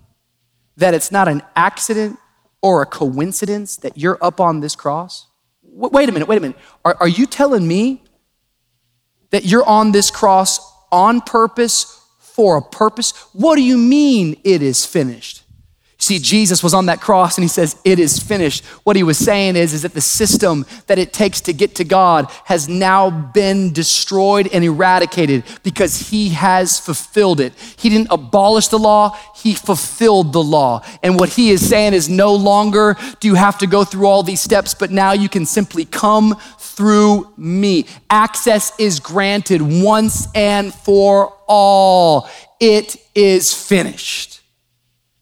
[0.78, 2.18] that it's not an accident
[2.62, 5.26] or a coincidence that you're up on this cross?
[5.62, 6.56] Wait a minute, wait a minute.
[6.84, 8.02] Are, are you telling me
[9.30, 10.58] that you're on this cross
[10.90, 13.12] on purpose for a purpose?
[13.32, 15.42] What do you mean it is finished?
[16.08, 18.64] See, Jesus was on that cross and he says, It is finished.
[18.84, 21.84] What he was saying is, is that the system that it takes to get to
[21.84, 27.52] God has now been destroyed and eradicated because he has fulfilled it.
[27.76, 30.82] He didn't abolish the law, he fulfilled the law.
[31.02, 34.22] And what he is saying is, no longer do you have to go through all
[34.22, 37.84] these steps, but now you can simply come through me.
[38.08, 42.30] Access is granted once and for all.
[42.60, 44.38] It is finished.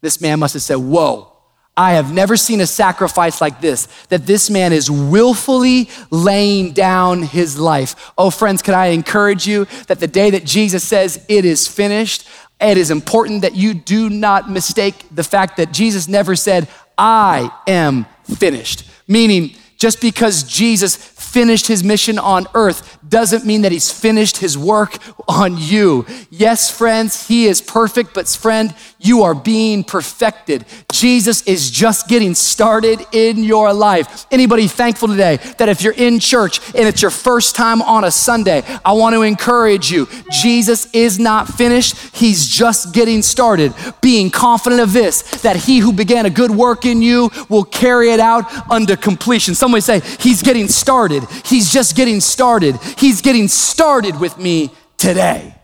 [0.06, 1.32] This man must have said, Whoa,
[1.76, 7.24] I have never seen a sacrifice like this, that this man is willfully laying down
[7.24, 8.12] his life.
[8.16, 12.28] Oh, friends, can I encourage you that the day that Jesus says it is finished,
[12.60, 17.50] it is important that you do not mistake the fact that Jesus never said, I
[17.66, 18.88] am finished.
[19.08, 20.94] Meaning, just because Jesus
[21.36, 24.96] finished his mission on earth doesn't mean that he's finished his work
[25.28, 26.06] on you.
[26.30, 30.64] Yes, friends, he is perfect, but friend, you are being perfected.
[30.90, 34.26] Jesus is just getting started in your life.
[34.30, 38.10] Anybody thankful today that if you're in church and it's your first time on a
[38.10, 40.08] Sunday, I want to encourage you.
[40.32, 41.96] Jesus is not finished.
[42.16, 43.74] He's just getting started.
[44.00, 48.10] Being confident of this, that he who began a good work in you will carry
[48.10, 49.54] it out unto completion.
[49.54, 51.25] Somebody say, he's getting started.
[51.44, 52.76] He's just getting started.
[52.98, 55.54] He's getting started with me today.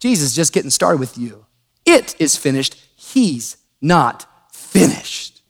[0.00, 1.46] Jesus just getting started with you.
[1.84, 2.74] It is finished.
[2.96, 5.42] He's not finished.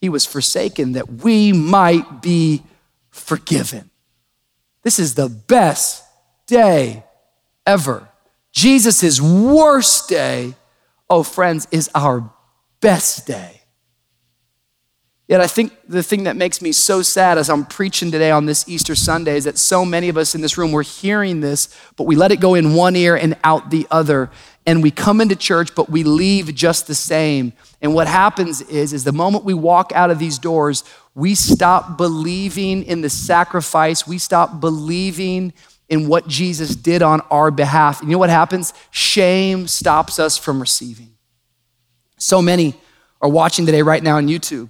[0.00, 2.62] He was forsaken that we might be
[3.10, 3.90] forgiven.
[4.82, 6.04] This is the best
[6.46, 7.04] day
[7.66, 8.08] ever.
[8.52, 10.54] Jesus' worst day,
[11.08, 12.30] oh, friends, is our
[12.80, 13.62] best day.
[15.26, 18.44] Yet I think the thing that makes me so sad as I'm preaching today on
[18.44, 21.74] this Easter Sunday is that so many of us in this room, we're hearing this,
[21.96, 24.30] but we let it go in one ear and out the other.
[24.66, 27.54] And we come into church, but we leave just the same.
[27.80, 30.84] And what happens is, is the moment we walk out of these doors,
[31.14, 34.06] we stop believing in the sacrifice.
[34.06, 35.54] We stop believing
[35.88, 38.00] in what Jesus did on our behalf.
[38.00, 38.74] And you know what happens?
[38.90, 41.14] Shame stops us from receiving.
[42.18, 42.74] So many
[43.22, 44.68] are watching today right now on YouTube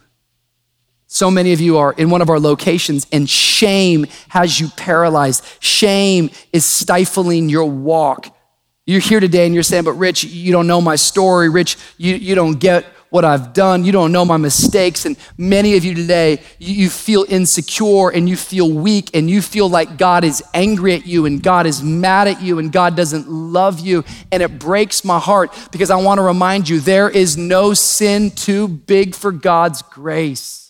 [1.14, 5.44] so many of you are in one of our locations, and shame has you paralyzed.
[5.60, 8.36] Shame is stifling your walk.
[8.84, 11.48] You're here today and you're saying, But Rich, you don't know my story.
[11.48, 13.84] Rich, you, you don't get what I've done.
[13.84, 15.06] You don't know my mistakes.
[15.06, 19.40] And many of you today, you, you feel insecure and you feel weak and you
[19.40, 22.96] feel like God is angry at you and God is mad at you and God
[22.96, 24.02] doesn't love you.
[24.32, 28.32] And it breaks my heart because I want to remind you there is no sin
[28.32, 30.63] too big for God's grace.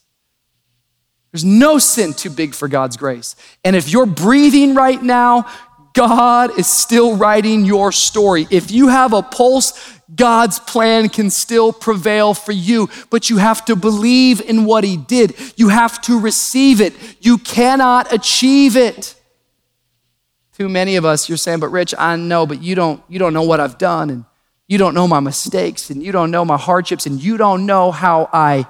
[1.35, 3.35] There's no sin too big for God's grace.
[3.64, 5.51] And if you're breathing right now,
[5.92, 8.47] God is still writing your story.
[8.53, 13.64] If you have a pulse, God's plan can still prevail for you, but you have
[13.64, 15.35] to believe in what He did.
[15.57, 16.94] You have to receive it.
[17.20, 19.16] You cannot achieve it.
[20.57, 23.35] Too many of us, you're saying, but Rich, I know, but you don't, you don't
[23.35, 24.25] know what I've done, and
[24.68, 27.90] you don't know my mistakes, and you don't know my hardships, and you don't know
[27.90, 28.68] how I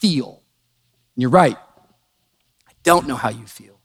[0.00, 0.42] feel.
[1.14, 1.56] And you're right.
[2.90, 3.78] Don't know how you feel.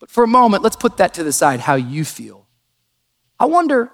[0.00, 2.46] But for a moment, let's put that to the side, how you feel.
[3.38, 3.90] I wonder, have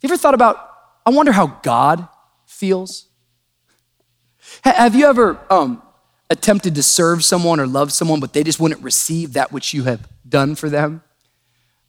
[0.00, 0.56] you ever thought about,
[1.04, 2.06] I wonder how God
[2.46, 3.08] feels?
[4.62, 5.82] Have you ever um,
[6.30, 9.82] attempted to serve someone or love someone, but they just wouldn't receive that which you
[9.82, 11.02] have done for them?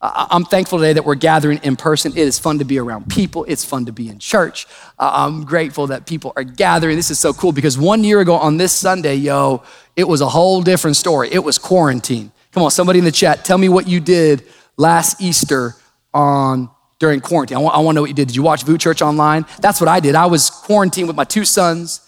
[0.03, 2.13] I'm thankful today that we're gathering in person.
[2.13, 3.45] It is fun to be around people.
[3.47, 4.65] It's fun to be in church.
[4.97, 6.95] I'm grateful that people are gathering.
[6.95, 9.61] This is so cool because one year ago on this Sunday, yo,
[9.95, 11.29] it was a whole different story.
[11.31, 12.31] It was quarantine.
[12.51, 14.43] Come on, somebody in the chat, tell me what you did
[14.75, 15.75] last Easter
[16.13, 17.57] on during quarantine.
[17.57, 18.27] I want, I want to know what you did.
[18.27, 19.45] Did you watch VOUS Church online?
[19.59, 20.15] That's what I did.
[20.15, 22.01] I was quarantined with my two sons,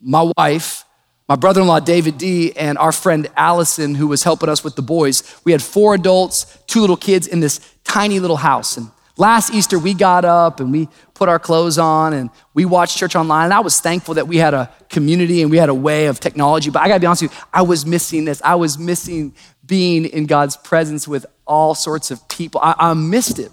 [0.00, 0.84] my wife,
[1.30, 4.74] my brother in law, David D., and our friend Allison, who was helping us with
[4.74, 5.22] the boys.
[5.44, 8.76] We had four adults, two little kids in this tiny little house.
[8.76, 12.98] And last Easter, we got up and we put our clothes on and we watched
[12.98, 13.44] church online.
[13.44, 16.18] And I was thankful that we had a community and we had a way of
[16.18, 16.68] technology.
[16.68, 18.42] But I gotta be honest with you, I was missing this.
[18.44, 19.32] I was missing
[19.64, 22.60] being in God's presence with all sorts of people.
[22.60, 23.52] I, I missed it.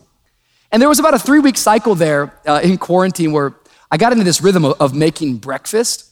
[0.71, 3.53] And there was about a three week cycle there uh, in quarantine where
[3.91, 6.06] I got into this rhythm of, of making breakfast.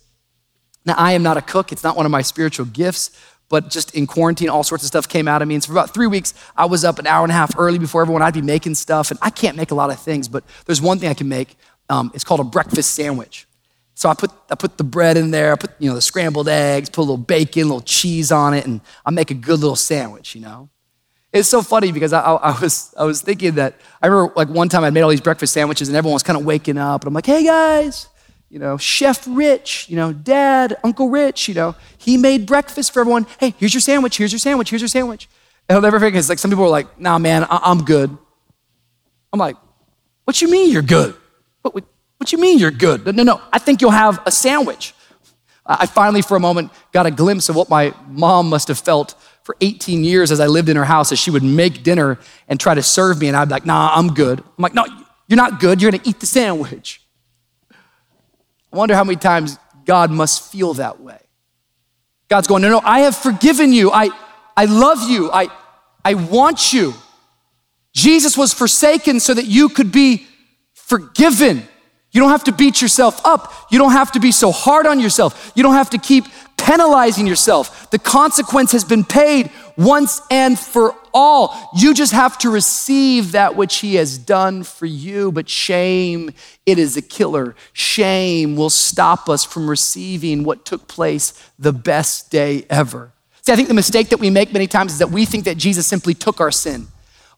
[0.86, 3.12] Now, I am not a cook, it's not one of my spiritual gifts,
[3.50, 5.56] but just in quarantine, all sorts of stuff came out of me.
[5.56, 7.78] And so for about three weeks, I was up an hour and a half early
[7.78, 8.22] before everyone.
[8.22, 11.00] I'd be making stuff, and I can't make a lot of things, but there's one
[11.00, 11.58] thing I can make.
[11.90, 13.48] Um, it's called a breakfast sandwich.
[13.94, 16.50] So I put, I put the bread in there, I put, you know, the scrambled
[16.50, 19.60] eggs, put a little bacon, a little cheese on it, and I make a good
[19.60, 20.70] little sandwich, you know?
[21.32, 24.70] It's so funny because I, I, was, I was thinking that, I remember like one
[24.70, 27.08] time I made all these breakfast sandwiches and everyone was kind of waking up and
[27.10, 28.08] I'm like, hey guys,
[28.50, 33.02] you know, Chef Rich, you know, Dad, Uncle Rich, you know, he made breakfast for
[33.02, 33.26] everyone.
[33.40, 35.28] Hey, here's your sandwich, here's your sandwich, here's your sandwich.
[35.68, 38.16] And I'll never forget because like some people were like, nah, man, I, am good.
[39.34, 39.58] I'm like,
[40.26, 41.16] what you mean you're good?
[41.64, 41.84] What, what,
[42.18, 43.06] what you mean you're good?
[43.16, 44.94] No, no, I think you'll have a sandwich.
[45.66, 49.16] I finally, for a moment, got a glimpse of what my mom must have felt
[49.44, 52.60] for 18 years as I lived in her house as she would make dinner and
[52.60, 53.28] try to serve me.
[53.28, 54.40] And I'd be like, nah, I'm good.
[54.40, 54.86] I'm like, no,
[55.28, 55.82] you're not good.
[55.82, 57.05] You're going to eat the sandwich.
[58.76, 61.18] I wonder how many times God must feel that way.
[62.28, 63.90] God's going, no, no, I have forgiven you.
[63.90, 64.10] I,
[64.58, 65.32] I love you.
[65.32, 65.48] I,
[66.04, 66.94] I want you.
[67.94, 70.28] Jesus was forsaken so that you could be
[70.74, 71.66] forgiven.
[72.12, 73.54] You don't have to beat yourself up.
[73.72, 75.54] You don't have to be so hard on yourself.
[75.56, 76.26] You don't have to keep
[76.66, 77.92] penalizing yourself.
[77.92, 81.70] The consequence has been paid once and for all.
[81.78, 85.32] You just have to receive that which He has done for you.
[85.32, 86.32] But shame,
[86.66, 87.56] it is a killer.
[87.72, 93.12] Shame will stop us from receiving what took place the best day ever.
[93.44, 95.58] See, I think the mistake that we make many times is that we think that
[95.58, 96.88] Jesus simply took our sin.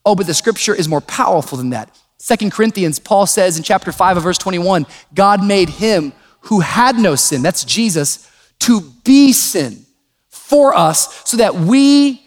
[0.06, 1.94] Oh, but the scripture is more powerful than that.
[2.16, 6.96] Second Corinthians, Paul says in chapter 5 of verse 21, God made him who had
[6.96, 8.28] no sin, that's Jesus,
[8.60, 9.84] to be sin
[10.30, 12.22] for us so that we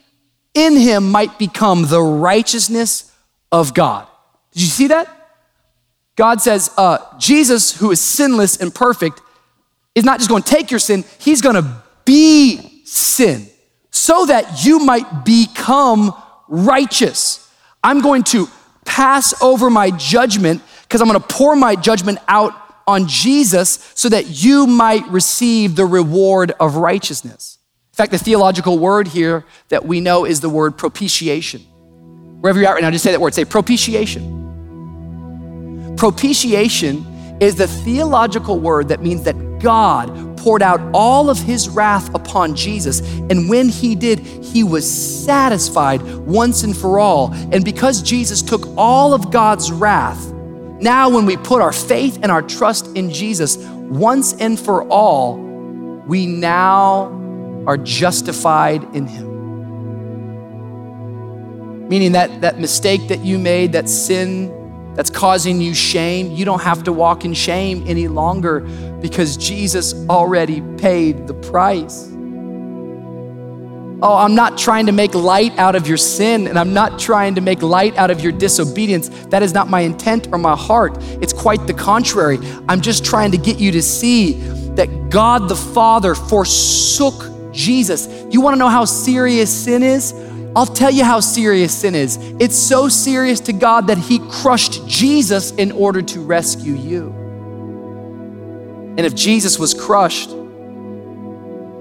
[0.53, 3.11] in him might become the righteousness
[3.51, 4.07] of God.
[4.53, 5.07] Did you see that?
[6.15, 9.21] God says, uh, Jesus, who is sinless and perfect,
[9.95, 13.47] is not just going to take your sin, he's going to be sin
[13.91, 16.13] so that you might become
[16.47, 17.49] righteous.
[17.83, 18.47] I'm going to
[18.85, 22.53] pass over my judgment because I'm going to pour my judgment out
[22.87, 27.57] on Jesus so that you might receive the reward of righteousness.
[27.91, 31.61] In fact, the theological word here that we know is the word propitiation.
[32.41, 33.33] Wherever you're at right now, just say that word.
[33.33, 34.39] Say propitiation.
[35.97, 37.05] Propitiation
[37.41, 42.55] is the theological word that means that God poured out all of his wrath upon
[42.55, 43.01] Jesus.
[43.29, 47.33] And when he did, he was satisfied once and for all.
[47.51, 50.31] And because Jesus took all of God's wrath,
[50.81, 55.37] now when we put our faith and our trust in Jesus once and for all,
[56.07, 57.11] we now
[57.67, 59.29] are justified in him.
[61.87, 64.57] Meaning that that mistake that you made, that sin
[64.95, 68.61] that's causing you shame, you don't have to walk in shame any longer
[69.01, 72.10] because Jesus already paid the price.
[74.03, 77.35] Oh, I'm not trying to make light out of your sin and I'm not trying
[77.35, 79.09] to make light out of your disobedience.
[79.27, 80.97] That is not my intent or my heart.
[81.21, 82.39] It's quite the contrary.
[82.67, 84.33] I'm just trying to get you to see
[84.75, 88.07] that God the Father forsook Jesus.
[88.31, 90.13] You want to know how serious sin is?
[90.55, 92.17] I'll tell you how serious sin is.
[92.39, 97.11] It's so serious to God that He crushed Jesus in order to rescue you.
[98.97, 100.31] And if Jesus was crushed,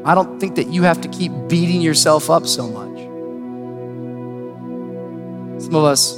[0.05, 2.99] I don't think that you have to keep beating yourself up so much.
[5.63, 6.17] Some of us,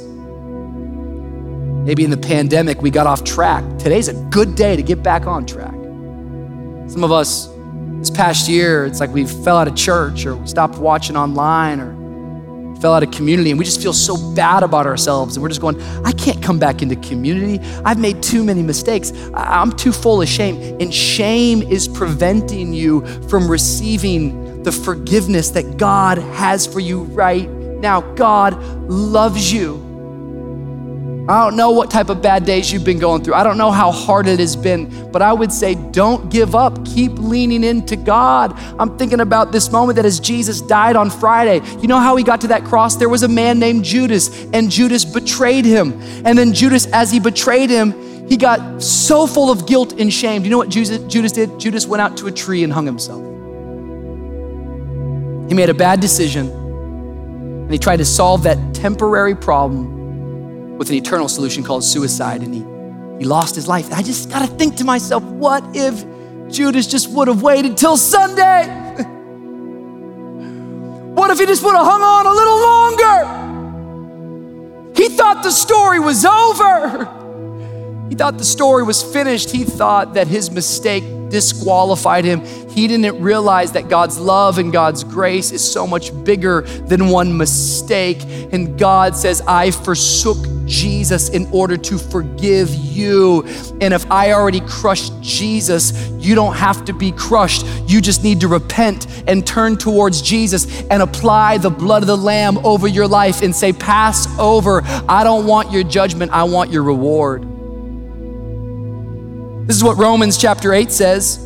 [1.85, 3.63] maybe in the pandemic, we got off track.
[3.77, 5.73] Today's a good day to get back on track.
[6.89, 7.49] Some of us,
[7.99, 11.81] this past year, it's like we fell out of church or we stopped watching online
[11.81, 12.02] or
[12.83, 15.61] fell out of community and we just feel so bad about ourselves and we're just
[15.61, 17.65] going, I can't come back into community.
[17.85, 19.13] I've made too many mistakes.
[19.33, 20.57] I'm too full of shame.
[20.81, 27.49] And shame is preventing you from receiving the forgiveness that God has for you right
[27.49, 28.01] now.
[28.15, 29.92] God loves you.
[31.25, 33.35] I don't know what type of bad days you've been going through.
[33.35, 36.85] I don't know how hard it has been, but I would say don't give up.
[36.85, 38.51] Keep leaning into God.
[38.77, 42.25] I'm thinking about this moment that as Jesus died on Friday, you know how he
[42.25, 42.97] got to that cross?
[42.97, 45.93] There was a man named Judas, and Judas betrayed him.
[46.25, 50.41] And then Judas, as he betrayed him, he got so full of guilt and shame.
[50.41, 51.57] Do you know what Judas did?
[51.57, 53.21] Judas went out to a tree and hung himself.
[55.47, 60.02] He made a bad decision, and he tried to solve that temporary problem
[60.83, 62.59] with an eternal solution called suicide, and he,
[63.17, 63.89] he lost his life.
[63.93, 66.03] I just got to think to myself, what if
[66.51, 68.67] Judas just would have waited till Sunday?
[71.15, 73.23] what if he just would have hung on a little longer?
[75.01, 77.09] He thought the story was over.
[78.09, 79.49] He thought the story was finished.
[79.49, 82.45] He thought that his mistake disqualified him.
[82.69, 87.39] He didn't realize that God's love and God's grace is so much bigger than one
[87.39, 88.21] mistake.
[88.51, 93.43] And God says, I forsook Jesus in order to forgive you.
[93.81, 97.65] And if I already crushed Jesus, you don't have to be crushed.
[97.87, 102.17] You just need to repent and turn towards Jesus and apply the blood of the
[102.17, 104.81] Lamb over your life and say, Pass over.
[105.09, 107.43] I don't want your judgment, I want your reward.
[109.67, 111.39] This is what Romans chapter 8 says.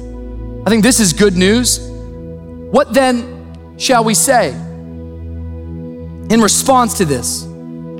[0.66, 1.80] I think this is good news.
[1.80, 4.50] What then shall we say
[6.30, 7.48] in response to this?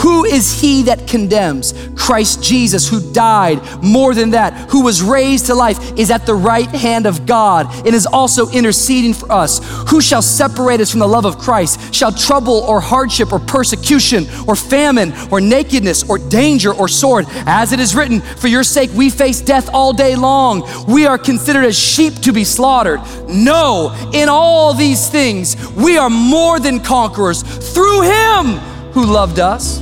[0.00, 1.74] Who is he that condemns?
[1.96, 6.34] Christ Jesus, who died, more than that, who was raised to life, is at the
[6.34, 9.60] right hand of God and is also interceding for us.
[9.90, 11.94] Who shall separate us from the love of Christ?
[11.94, 17.26] Shall trouble or hardship or persecution or famine or nakedness or danger or sword?
[17.46, 20.62] As it is written, for your sake we face death all day long.
[20.88, 23.00] We are considered as sheep to be slaughtered.
[23.28, 29.80] No, in all these things we are more than conquerors through him who loved us.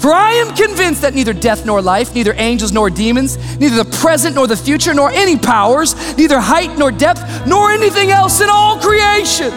[0.00, 3.96] For I am convinced that neither death nor life, neither angels nor demons, neither the
[3.98, 8.50] present nor the future, nor any powers, neither height nor depth, nor anything else in
[8.50, 9.52] all creation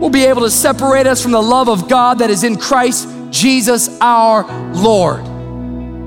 [0.00, 3.08] will be able to separate us from the love of God that is in Christ
[3.30, 5.24] Jesus our Lord.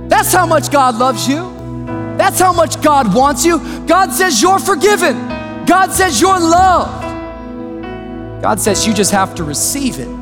[0.09, 1.53] That's how much God loves you.
[2.17, 3.59] That's how much God wants you.
[3.85, 5.15] God says you're forgiven.
[5.65, 7.03] God says you're loved.
[8.41, 10.16] God says you just have to receive it.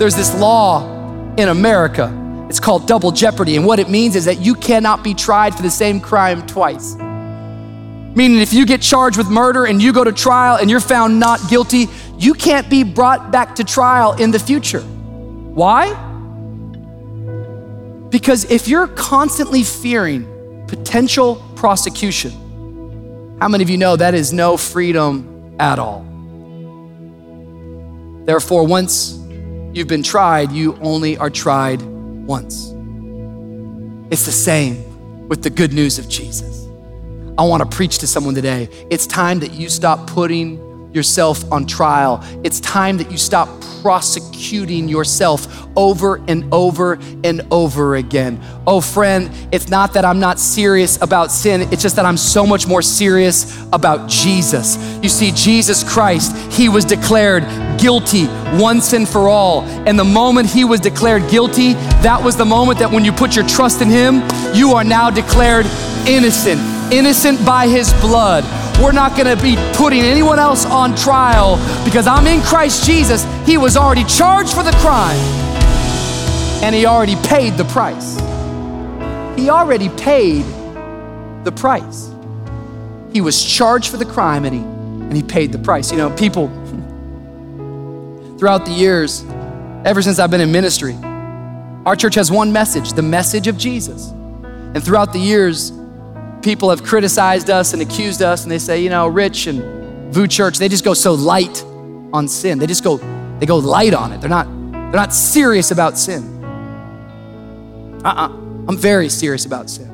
[0.00, 2.46] There's this law in America.
[2.48, 3.56] It's called double jeopardy.
[3.56, 6.94] And what it means is that you cannot be tried for the same crime twice.
[6.94, 11.20] Meaning, if you get charged with murder and you go to trial and you're found
[11.20, 11.86] not guilty,
[12.16, 14.80] you can't be brought back to trial in the future.
[14.80, 15.92] Why?
[18.08, 24.56] Because if you're constantly fearing potential prosecution, how many of you know that is no
[24.56, 26.06] freedom at all?
[28.24, 29.19] Therefore, once
[29.72, 32.74] you've been tried, you only are tried once.
[34.12, 36.66] It's the same with the good news of Jesus.
[37.38, 38.68] I want to preach to someone today.
[38.90, 40.58] It's time that you stop putting
[40.92, 42.22] yourself on trial.
[42.44, 43.48] It's time that you stop
[43.82, 48.40] prosecuting yourself over and over and over again.
[48.66, 52.46] Oh, friend, it's not that I'm not serious about sin, it's just that I'm so
[52.46, 54.76] much more serious about Jesus.
[55.02, 57.44] You see, Jesus Christ, he was declared
[57.78, 58.26] guilty
[58.58, 59.62] once and for all.
[59.62, 63.34] And the moment he was declared guilty, that was the moment that when you put
[63.34, 64.22] your trust in him,
[64.54, 65.66] you are now declared
[66.06, 66.60] innocent,
[66.92, 68.44] innocent by his blood.
[68.82, 73.26] We're not gonna be putting anyone else on trial because I'm in Christ Jesus.
[73.44, 75.18] He was already charged for the crime
[76.62, 78.18] and he already paid the price.
[79.38, 80.44] He already paid
[81.44, 82.10] the price.
[83.12, 85.90] He was charged for the crime and he, and he paid the price.
[85.90, 86.48] You know, people,
[88.38, 89.24] throughout the years,
[89.84, 90.94] ever since I've been in ministry,
[91.84, 94.10] our church has one message the message of Jesus.
[94.10, 95.72] And throughout the years,
[96.42, 99.62] people have criticized us and accused us, and they say, you know, Rich and
[100.12, 101.64] VOUS Church, they just go so light
[102.12, 102.58] on sin.
[102.58, 102.96] They just go,
[103.38, 104.20] they go light on it.
[104.20, 106.42] They're not, they're not serious about sin.
[108.04, 108.28] Uh-uh.
[108.68, 109.88] I'm very serious about sin.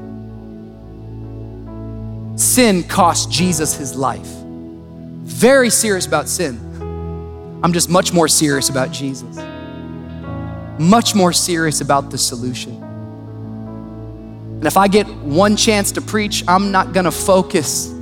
[2.37, 4.27] Sin cost Jesus his life.
[4.27, 6.61] Very serious about sin.
[7.63, 9.37] I'm just much more serious about Jesus.
[10.79, 12.83] Much more serious about the solution.
[14.67, 17.95] And if I get one chance to preach, I'm not gonna focus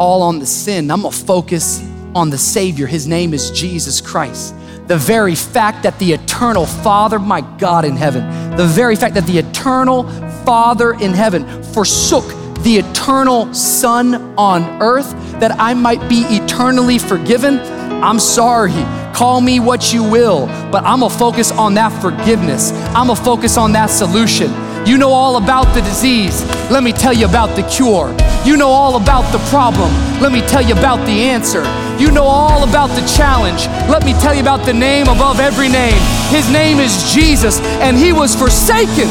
[0.00, 0.90] all on the sin.
[0.90, 1.80] I'm gonna focus
[2.16, 2.88] on the Savior.
[2.88, 4.56] His name is Jesus Christ.
[4.88, 9.26] The very fact that the eternal Father, my God in heaven, the very fact that
[9.26, 10.02] the eternal
[10.44, 12.26] Father in heaven forsook
[12.64, 17.60] the eternal Son on earth that I might be eternally forgiven.
[18.02, 18.72] I'm sorry.
[19.14, 22.72] Call me what you will, but I'm gonna focus on that forgiveness.
[22.96, 24.52] I'm gonna focus on that solution.
[24.86, 26.44] You know all about the disease.
[26.70, 28.14] Let me tell you about the cure.
[28.44, 29.92] You know all about the problem.
[30.20, 31.62] Let me tell you about the answer.
[31.98, 33.66] You know all about the challenge.
[33.90, 36.00] Let me tell you about the name above every name.
[36.30, 39.08] His name is Jesus, and He was forsaken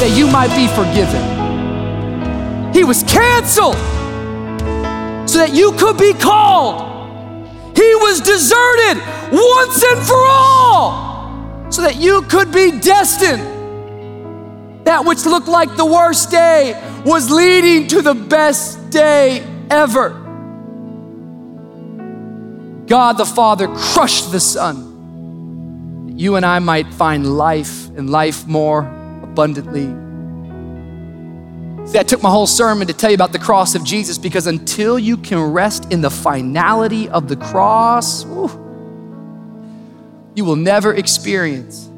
[0.00, 1.40] that you might be forgiven.
[2.72, 3.76] He was canceled
[5.28, 6.86] so that you could be called.
[7.76, 9.02] He was deserted
[9.32, 13.59] once and for all so that you could be destined.
[14.84, 20.10] That which looked like the worst day was leading to the best day ever.
[22.86, 28.46] God the Father crushed the Son that you and I might find life and life
[28.46, 28.80] more
[29.22, 29.86] abundantly.
[31.86, 34.46] See, I took my whole sermon to tell you about the cross of Jesus because
[34.46, 38.24] until you can rest in the finality of the cross,
[40.34, 41.88] you will never experience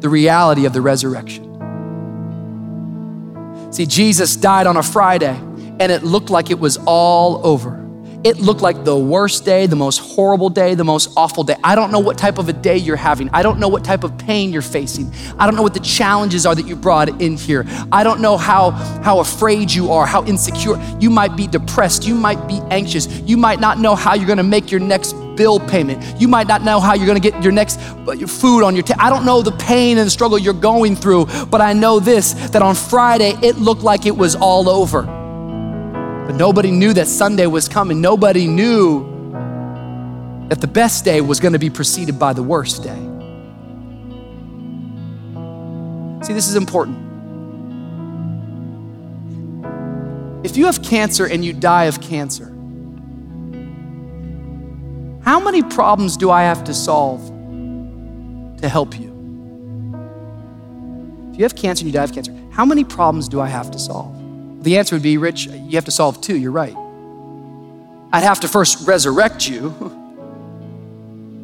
[0.00, 1.49] the reality of the resurrection.
[3.70, 5.36] See, Jesus died on a Friday
[5.78, 7.80] and it looked like it was all over.
[8.22, 11.56] It looked like the worst day, the most horrible day, the most awful day.
[11.64, 13.30] I don't know what type of a day you're having.
[13.30, 15.10] I don't know what type of pain you're facing.
[15.38, 17.64] I don't know what the challenges are that you brought in here.
[17.90, 20.78] I don't know how, how afraid you are, how insecure.
[21.00, 22.06] You might be depressed.
[22.06, 23.06] You might be anxious.
[23.20, 26.20] You might not know how you're gonna make your next bill payment.
[26.20, 29.00] You might not know how you're gonna get your next uh, food on your table.
[29.00, 32.34] I don't know the pain and the struggle you're going through, but I know this
[32.50, 35.00] that on Friday it looked like it was all over.
[36.26, 38.02] But nobody knew that Sunday was coming.
[38.02, 39.08] Nobody knew
[40.50, 43.00] that the best day was gonna be preceded by the worst day.
[46.22, 46.98] See, this is important.
[50.44, 52.59] If you have cancer and you die of cancer,
[55.22, 57.26] how many problems do I have to solve
[58.60, 59.08] to help you?
[61.32, 63.70] If you have cancer and you die of cancer, how many problems do I have
[63.70, 64.16] to solve?
[64.64, 66.36] The answer would be, Rich, you have to solve two.
[66.36, 66.76] You're right.
[68.12, 69.74] I'd have to first resurrect you,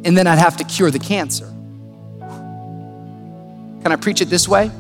[0.05, 1.47] and then I'd have to cure the cancer.
[3.83, 4.71] Can I preach it this way?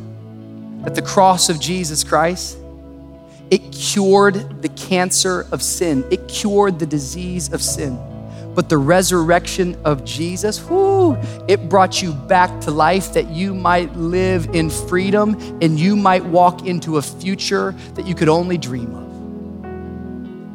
[0.83, 2.59] That the cross of Jesus Christ,
[3.51, 7.97] it cured the cancer of sin, it cured the disease of sin.
[8.57, 11.15] But the resurrection of Jesus, whoo,
[11.47, 16.25] it brought you back to life that you might live in freedom and you might
[16.25, 19.07] walk into a future that you could only dream of.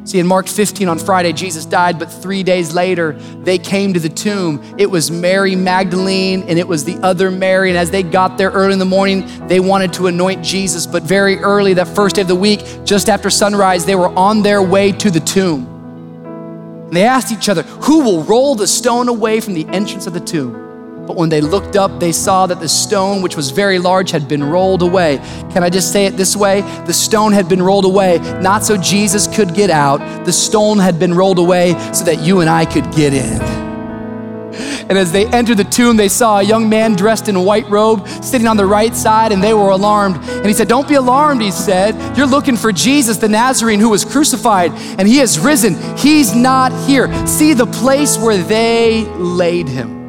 [0.04, 3.12] See, in Mark 15 on Friday, Jesus died, but three days later,
[3.44, 4.60] they came to the tomb.
[4.76, 7.68] It was Mary Magdalene and it was the other Mary.
[7.68, 10.88] And as they got there early in the morning, they wanted to anoint Jesus.
[10.88, 14.42] But very early, that first day of the week, just after sunrise, they were on
[14.42, 15.71] their way to the tomb.
[16.92, 20.12] And they asked each other, Who will roll the stone away from the entrance of
[20.12, 21.06] the tomb?
[21.06, 24.28] But when they looked up, they saw that the stone, which was very large, had
[24.28, 25.16] been rolled away.
[25.54, 26.60] Can I just say it this way?
[26.84, 30.00] The stone had been rolled away, not so Jesus could get out.
[30.26, 33.71] The stone had been rolled away so that you and I could get in.
[34.54, 38.06] And as they entered the tomb, they saw a young man dressed in white robe
[38.08, 40.16] sitting on the right side, and they were alarmed.
[40.16, 42.16] And he said, Don't be alarmed, he said.
[42.16, 45.76] You're looking for Jesus, the Nazarene, who was crucified, and he has risen.
[45.96, 47.08] He's not here.
[47.26, 50.00] See the place where they laid him.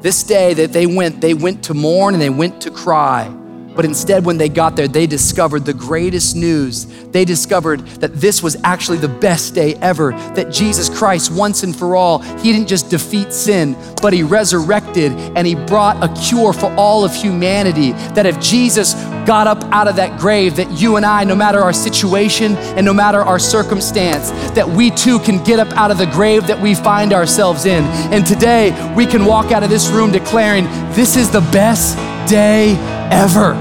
[0.00, 3.34] This day that they went, they went to mourn and they went to cry.
[3.74, 6.86] But instead, when they got there, they discovered the greatest news.
[7.10, 11.74] They discovered that this was actually the best day ever, that Jesus Christ, once and
[11.74, 16.52] for all, He didn't just defeat sin, but He resurrected and He brought a cure
[16.52, 17.92] for all of humanity.
[18.14, 18.94] That if Jesus
[19.26, 22.84] got up out of that grave, that you and I, no matter our situation and
[22.84, 26.60] no matter our circumstance, that we too can get up out of the grave that
[26.60, 27.84] we find ourselves in.
[28.12, 30.64] And today, we can walk out of this room declaring,
[30.94, 31.96] This is the best
[32.26, 32.74] day
[33.10, 33.54] ever.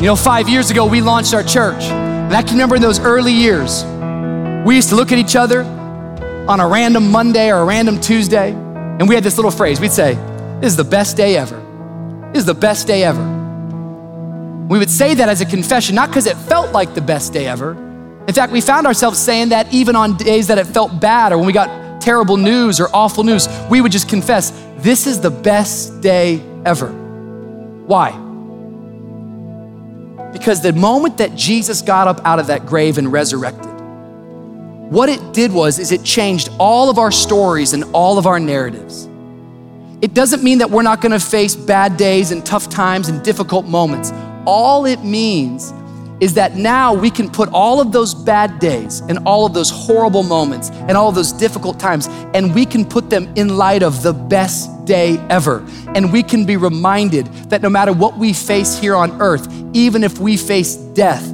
[0.00, 1.82] You know, five years ago, we launched our church.
[1.84, 3.84] And I can remember in those early years,
[4.64, 5.62] we used to look at each other
[6.48, 9.80] on a random Monday or a random Tuesday, and we had this little phrase.
[9.80, 10.14] We'd say,
[10.60, 11.58] This is the best day ever.
[12.32, 13.22] This is the best day ever.
[14.68, 17.46] We would say that as a confession, not because it felt like the best day
[17.46, 17.72] ever.
[18.26, 21.38] In fact, we found ourselves saying that even on days that it felt bad or
[21.38, 25.30] when we got terrible news or awful news, we would just confess, This is the
[25.30, 26.88] best day ever.
[27.86, 28.10] Why?
[30.32, 33.70] Because the moment that Jesus got up out of that grave and resurrected,
[34.90, 38.40] what it did was is it changed all of our stories and all of our
[38.40, 39.08] narratives.
[40.02, 43.22] It doesn't mean that we're not going to face bad days and tough times and
[43.22, 44.12] difficult moments.
[44.46, 45.72] All it means
[46.20, 49.70] is that now we can put all of those bad days and all of those
[49.70, 53.82] horrible moments and all of those difficult times and we can put them in light
[53.82, 55.64] of the best day ever.
[55.94, 60.04] And we can be reminded that no matter what we face here on earth, even
[60.04, 61.24] if we face death,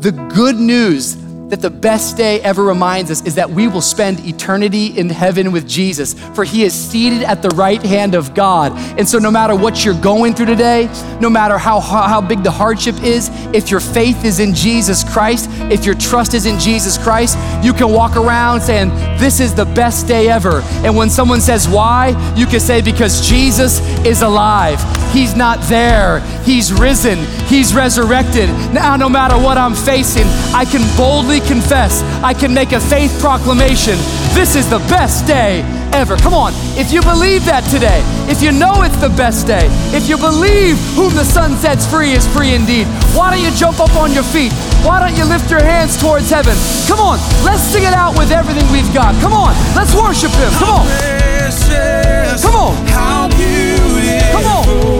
[0.00, 1.16] the good news
[1.48, 5.52] that the best day ever reminds us is that we will spend eternity in heaven
[5.52, 8.72] with Jesus, for he is seated at the right hand of God.
[8.98, 10.90] And so, no matter what you're going through today,
[11.20, 15.48] no matter how, how big the hardship is, if your faith is in Jesus Christ,
[15.70, 18.88] if your trust is in Jesus Christ, you can walk around saying,
[19.18, 20.62] This is the best day ever.
[20.84, 22.08] And when someone says, Why?
[22.36, 24.80] you can say, Because Jesus is alive.
[25.12, 26.20] He's not there.
[26.44, 27.18] He's risen.
[27.46, 28.50] He's resurrected.
[28.72, 32.02] Now, no matter what I'm facing, I can boldly confess.
[32.22, 33.96] I can make a faith proclamation.
[34.34, 35.62] This is the best day
[35.92, 36.16] ever.
[36.16, 36.52] Come on.
[36.76, 40.76] If you believe that today, if you know it's the best day, if you believe
[40.92, 44.24] whom the son sets free is free indeed, why don't you jump up on your
[44.24, 44.52] feet?
[44.84, 46.54] Why don't you lift your hands towards heaven?
[46.86, 47.18] Come on.
[47.44, 49.16] Let's sing it out with everything we've got.
[49.20, 49.56] Come on.
[49.74, 50.52] Let's worship Him.
[50.60, 50.86] Come on.
[52.44, 52.72] Come on.
[54.32, 54.95] Come on.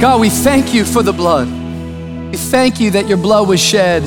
[0.00, 1.46] God, we thank you for the blood.
[2.30, 4.02] We thank you that your blood was shed.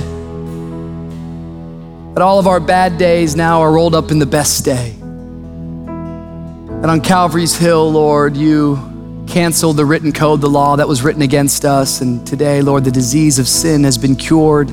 [2.16, 4.96] That all of our bad days now are rolled up in the best day.
[4.98, 11.22] And on Calvary's Hill, Lord, you canceled the written code, the law that was written
[11.22, 12.02] against us.
[12.02, 14.70] And today, Lord, the disease of sin has been cured.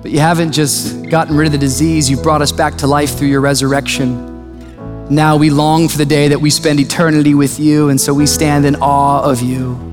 [0.00, 3.18] But you haven't just gotten rid of the disease, you brought us back to life
[3.18, 5.08] through your resurrection.
[5.10, 8.26] Now we long for the day that we spend eternity with you, and so we
[8.26, 9.89] stand in awe of you.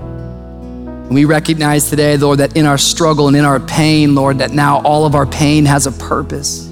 [1.09, 4.81] We recognize today, Lord, that in our struggle and in our pain, Lord, that now
[4.81, 6.67] all of our pain has a purpose.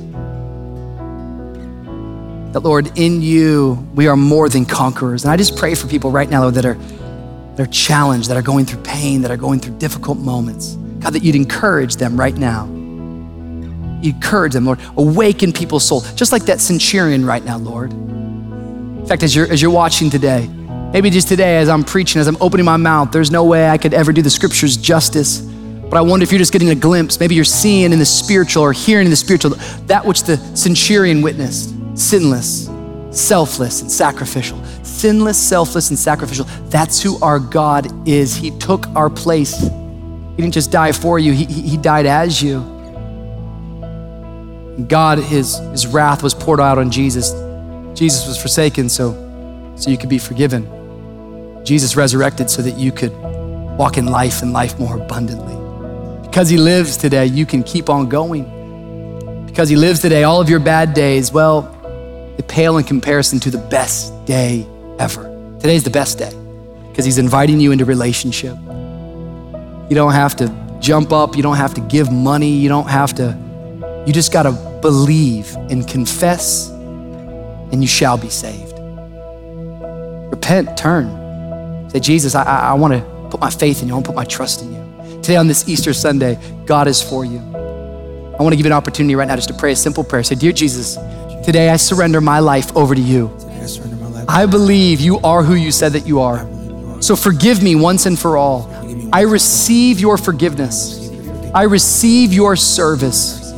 [2.56, 5.26] that, Lord, in you, we are more than conquerors.
[5.26, 8.38] And I just pray for people right now, Lord, that are, that are challenged, that
[8.38, 10.76] are going through pain, that are going through difficult moments.
[11.00, 12.64] God, that you'd encourage them right now.
[14.04, 14.80] Encourage them, Lord.
[14.96, 17.92] Awaken people's soul, just like that centurion right now, Lord.
[17.92, 20.50] In fact, as you're, as you're watching today,
[20.96, 23.78] maybe just today as I'm preaching, as I'm opening my mouth, there's no way I
[23.78, 25.42] could ever do the scriptures justice.
[25.42, 27.20] But I wonder if you're just getting a glimpse.
[27.20, 29.56] Maybe you're seeing in the spiritual or hearing in the spiritual
[29.88, 32.70] that which the centurion witnessed sinless,
[33.12, 34.64] selfless, and sacrificial.
[34.84, 36.46] Sinless, selfless, and sacrificial.
[36.70, 38.34] That's who our God is.
[38.34, 39.60] He took our place.
[39.60, 39.68] He
[40.38, 42.62] didn't just die for you, He, he died as you.
[44.88, 47.32] God, his, his wrath was poured out on Jesus.
[48.00, 49.12] Jesus was forsaken so,
[49.76, 50.75] so you could be forgiven.
[51.66, 53.12] Jesus resurrected so that you could
[53.78, 55.56] walk in life and life more abundantly.
[56.28, 59.46] Because he lives today, you can keep on going.
[59.48, 61.64] Because he lives today, all of your bad days, well,
[62.38, 64.68] they pale in comparison to the best day
[65.00, 65.24] ever.
[65.60, 66.32] Today's the best day
[66.90, 68.56] because he's inviting you into relationship.
[69.90, 73.14] You don't have to jump up, you don't have to give money, you don't have
[73.16, 74.52] to, you just got to
[74.82, 78.74] believe and confess, and you shall be saved.
[80.32, 81.25] Repent, turn.
[81.96, 84.12] Say, Jesus, I, I, I want to put my faith in you, I want to
[84.12, 85.22] put my trust in you.
[85.22, 87.40] Today on this Easter Sunday, God is for you.
[87.40, 90.22] I want to give you an opportunity right now just to pray a simple prayer.
[90.22, 90.98] Say, Dear Jesus,
[91.46, 93.34] today I surrender my life over to you.
[93.50, 94.26] I surrender my life.
[94.28, 96.46] I believe you are who you said that you are.
[97.02, 98.70] So forgive me once and for all.
[99.14, 101.10] I receive your forgiveness.
[101.54, 103.54] I receive your service.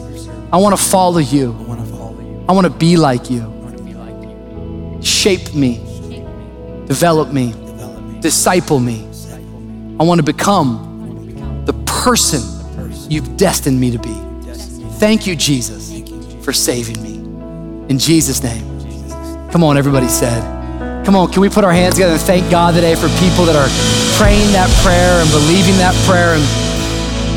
[0.54, 1.54] I want to follow you.
[1.54, 2.46] I want to follow you.
[2.48, 3.42] I want to be like you.
[3.42, 5.02] I want to be like you.
[5.02, 5.78] Shape me,
[6.86, 7.56] Develop me.
[8.22, 9.08] Disciple me.
[10.00, 12.42] I want to become the person
[13.10, 14.14] you've destined me to be.
[15.00, 16.46] Thank you, Jesus, Thank you, Jesus.
[16.46, 17.16] for saving me.
[17.90, 18.66] In Jesus' name.
[19.52, 20.42] Come on, everybody said.
[21.06, 23.56] Come on, can we put our hands together and thank God today for people that
[23.56, 23.70] are
[24.18, 26.36] praying that prayer and believing that prayer?
[26.36, 26.44] And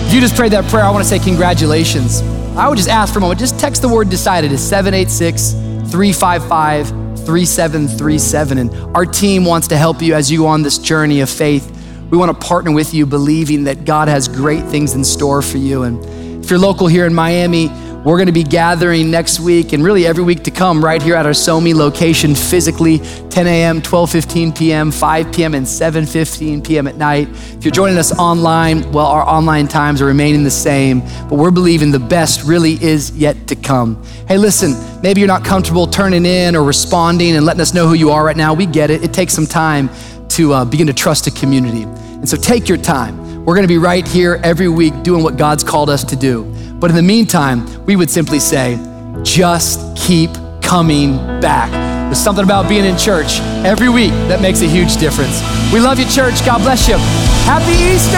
[0.09, 2.22] if you just prayed that prayer, I want to say congratulations.
[2.57, 5.53] I would just ask for a moment, just text the word decided to 786
[5.91, 8.59] 355 3737.
[8.59, 11.71] And our team wants to help you as you go on this journey of faith.
[12.11, 15.59] We want to partner with you, believing that God has great things in store for
[15.59, 15.85] you.
[15.85, 17.68] And if you're local here in Miami,
[18.05, 21.14] we're going to be gathering next week and really every week to come right here
[21.14, 22.98] at our SOMI location physically
[23.28, 26.86] 10 a.m., 12:15 p.m., 5 p.m., and 7:15 p.m.
[26.86, 27.28] at night.
[27.28, 31.51] If you're joining us online, well, our online times are remaining the same, but we're
[31.51, 34.03] believing the best really is yet to come.
[34.26, 37.94] Hey, listen, maybe you're not comfortable turning in or responding and letting us know who
[37.94, 38.55] you are right now.
[38.55, 39.05] We get it.
[39.05, 39.90] It takes some time
[40.30, 41.82] to uh, begin to trust a community.
[41.82, 43.44] And so take your time.
[43.44, 46.51] We're going to be right here every week doing what God's called us to do.
[46.81, 48.78] But in the meantime, we would simply say,
[49.22, 50.31] just keep
[50.62, 51.70] coming back.
[52.07, 55.43] There's something about being in church every week that makes a huge difference.
[55.74, 56.45] We love you, church.
[56.45, 56.97] God bless you.
[57.45, 58.16] Happy Easter!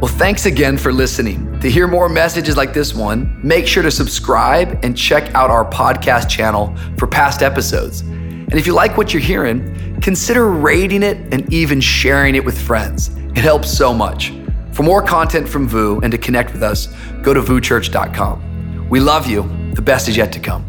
[0.00, 1.47] Well, thanks again for listening.
[1.60, 5.68] To hear more messages like this one, make sure to subscribe and check out our
[5.68, 8.02] podcast channel for past episodes.
[8.02, 12.56] And if you like what you're hearing, consider rating it and even sharing it with
[12.56, 13.08] friends.
[13.34, 14.32] It helps so much.
[14.70, 16.86] For more content from VOUS and to connect with us,
[17.22, 18.88] go to vouschurch.com.
[18.88, 19.42] We love you.
[19.74, 20.67] The best is yet to come.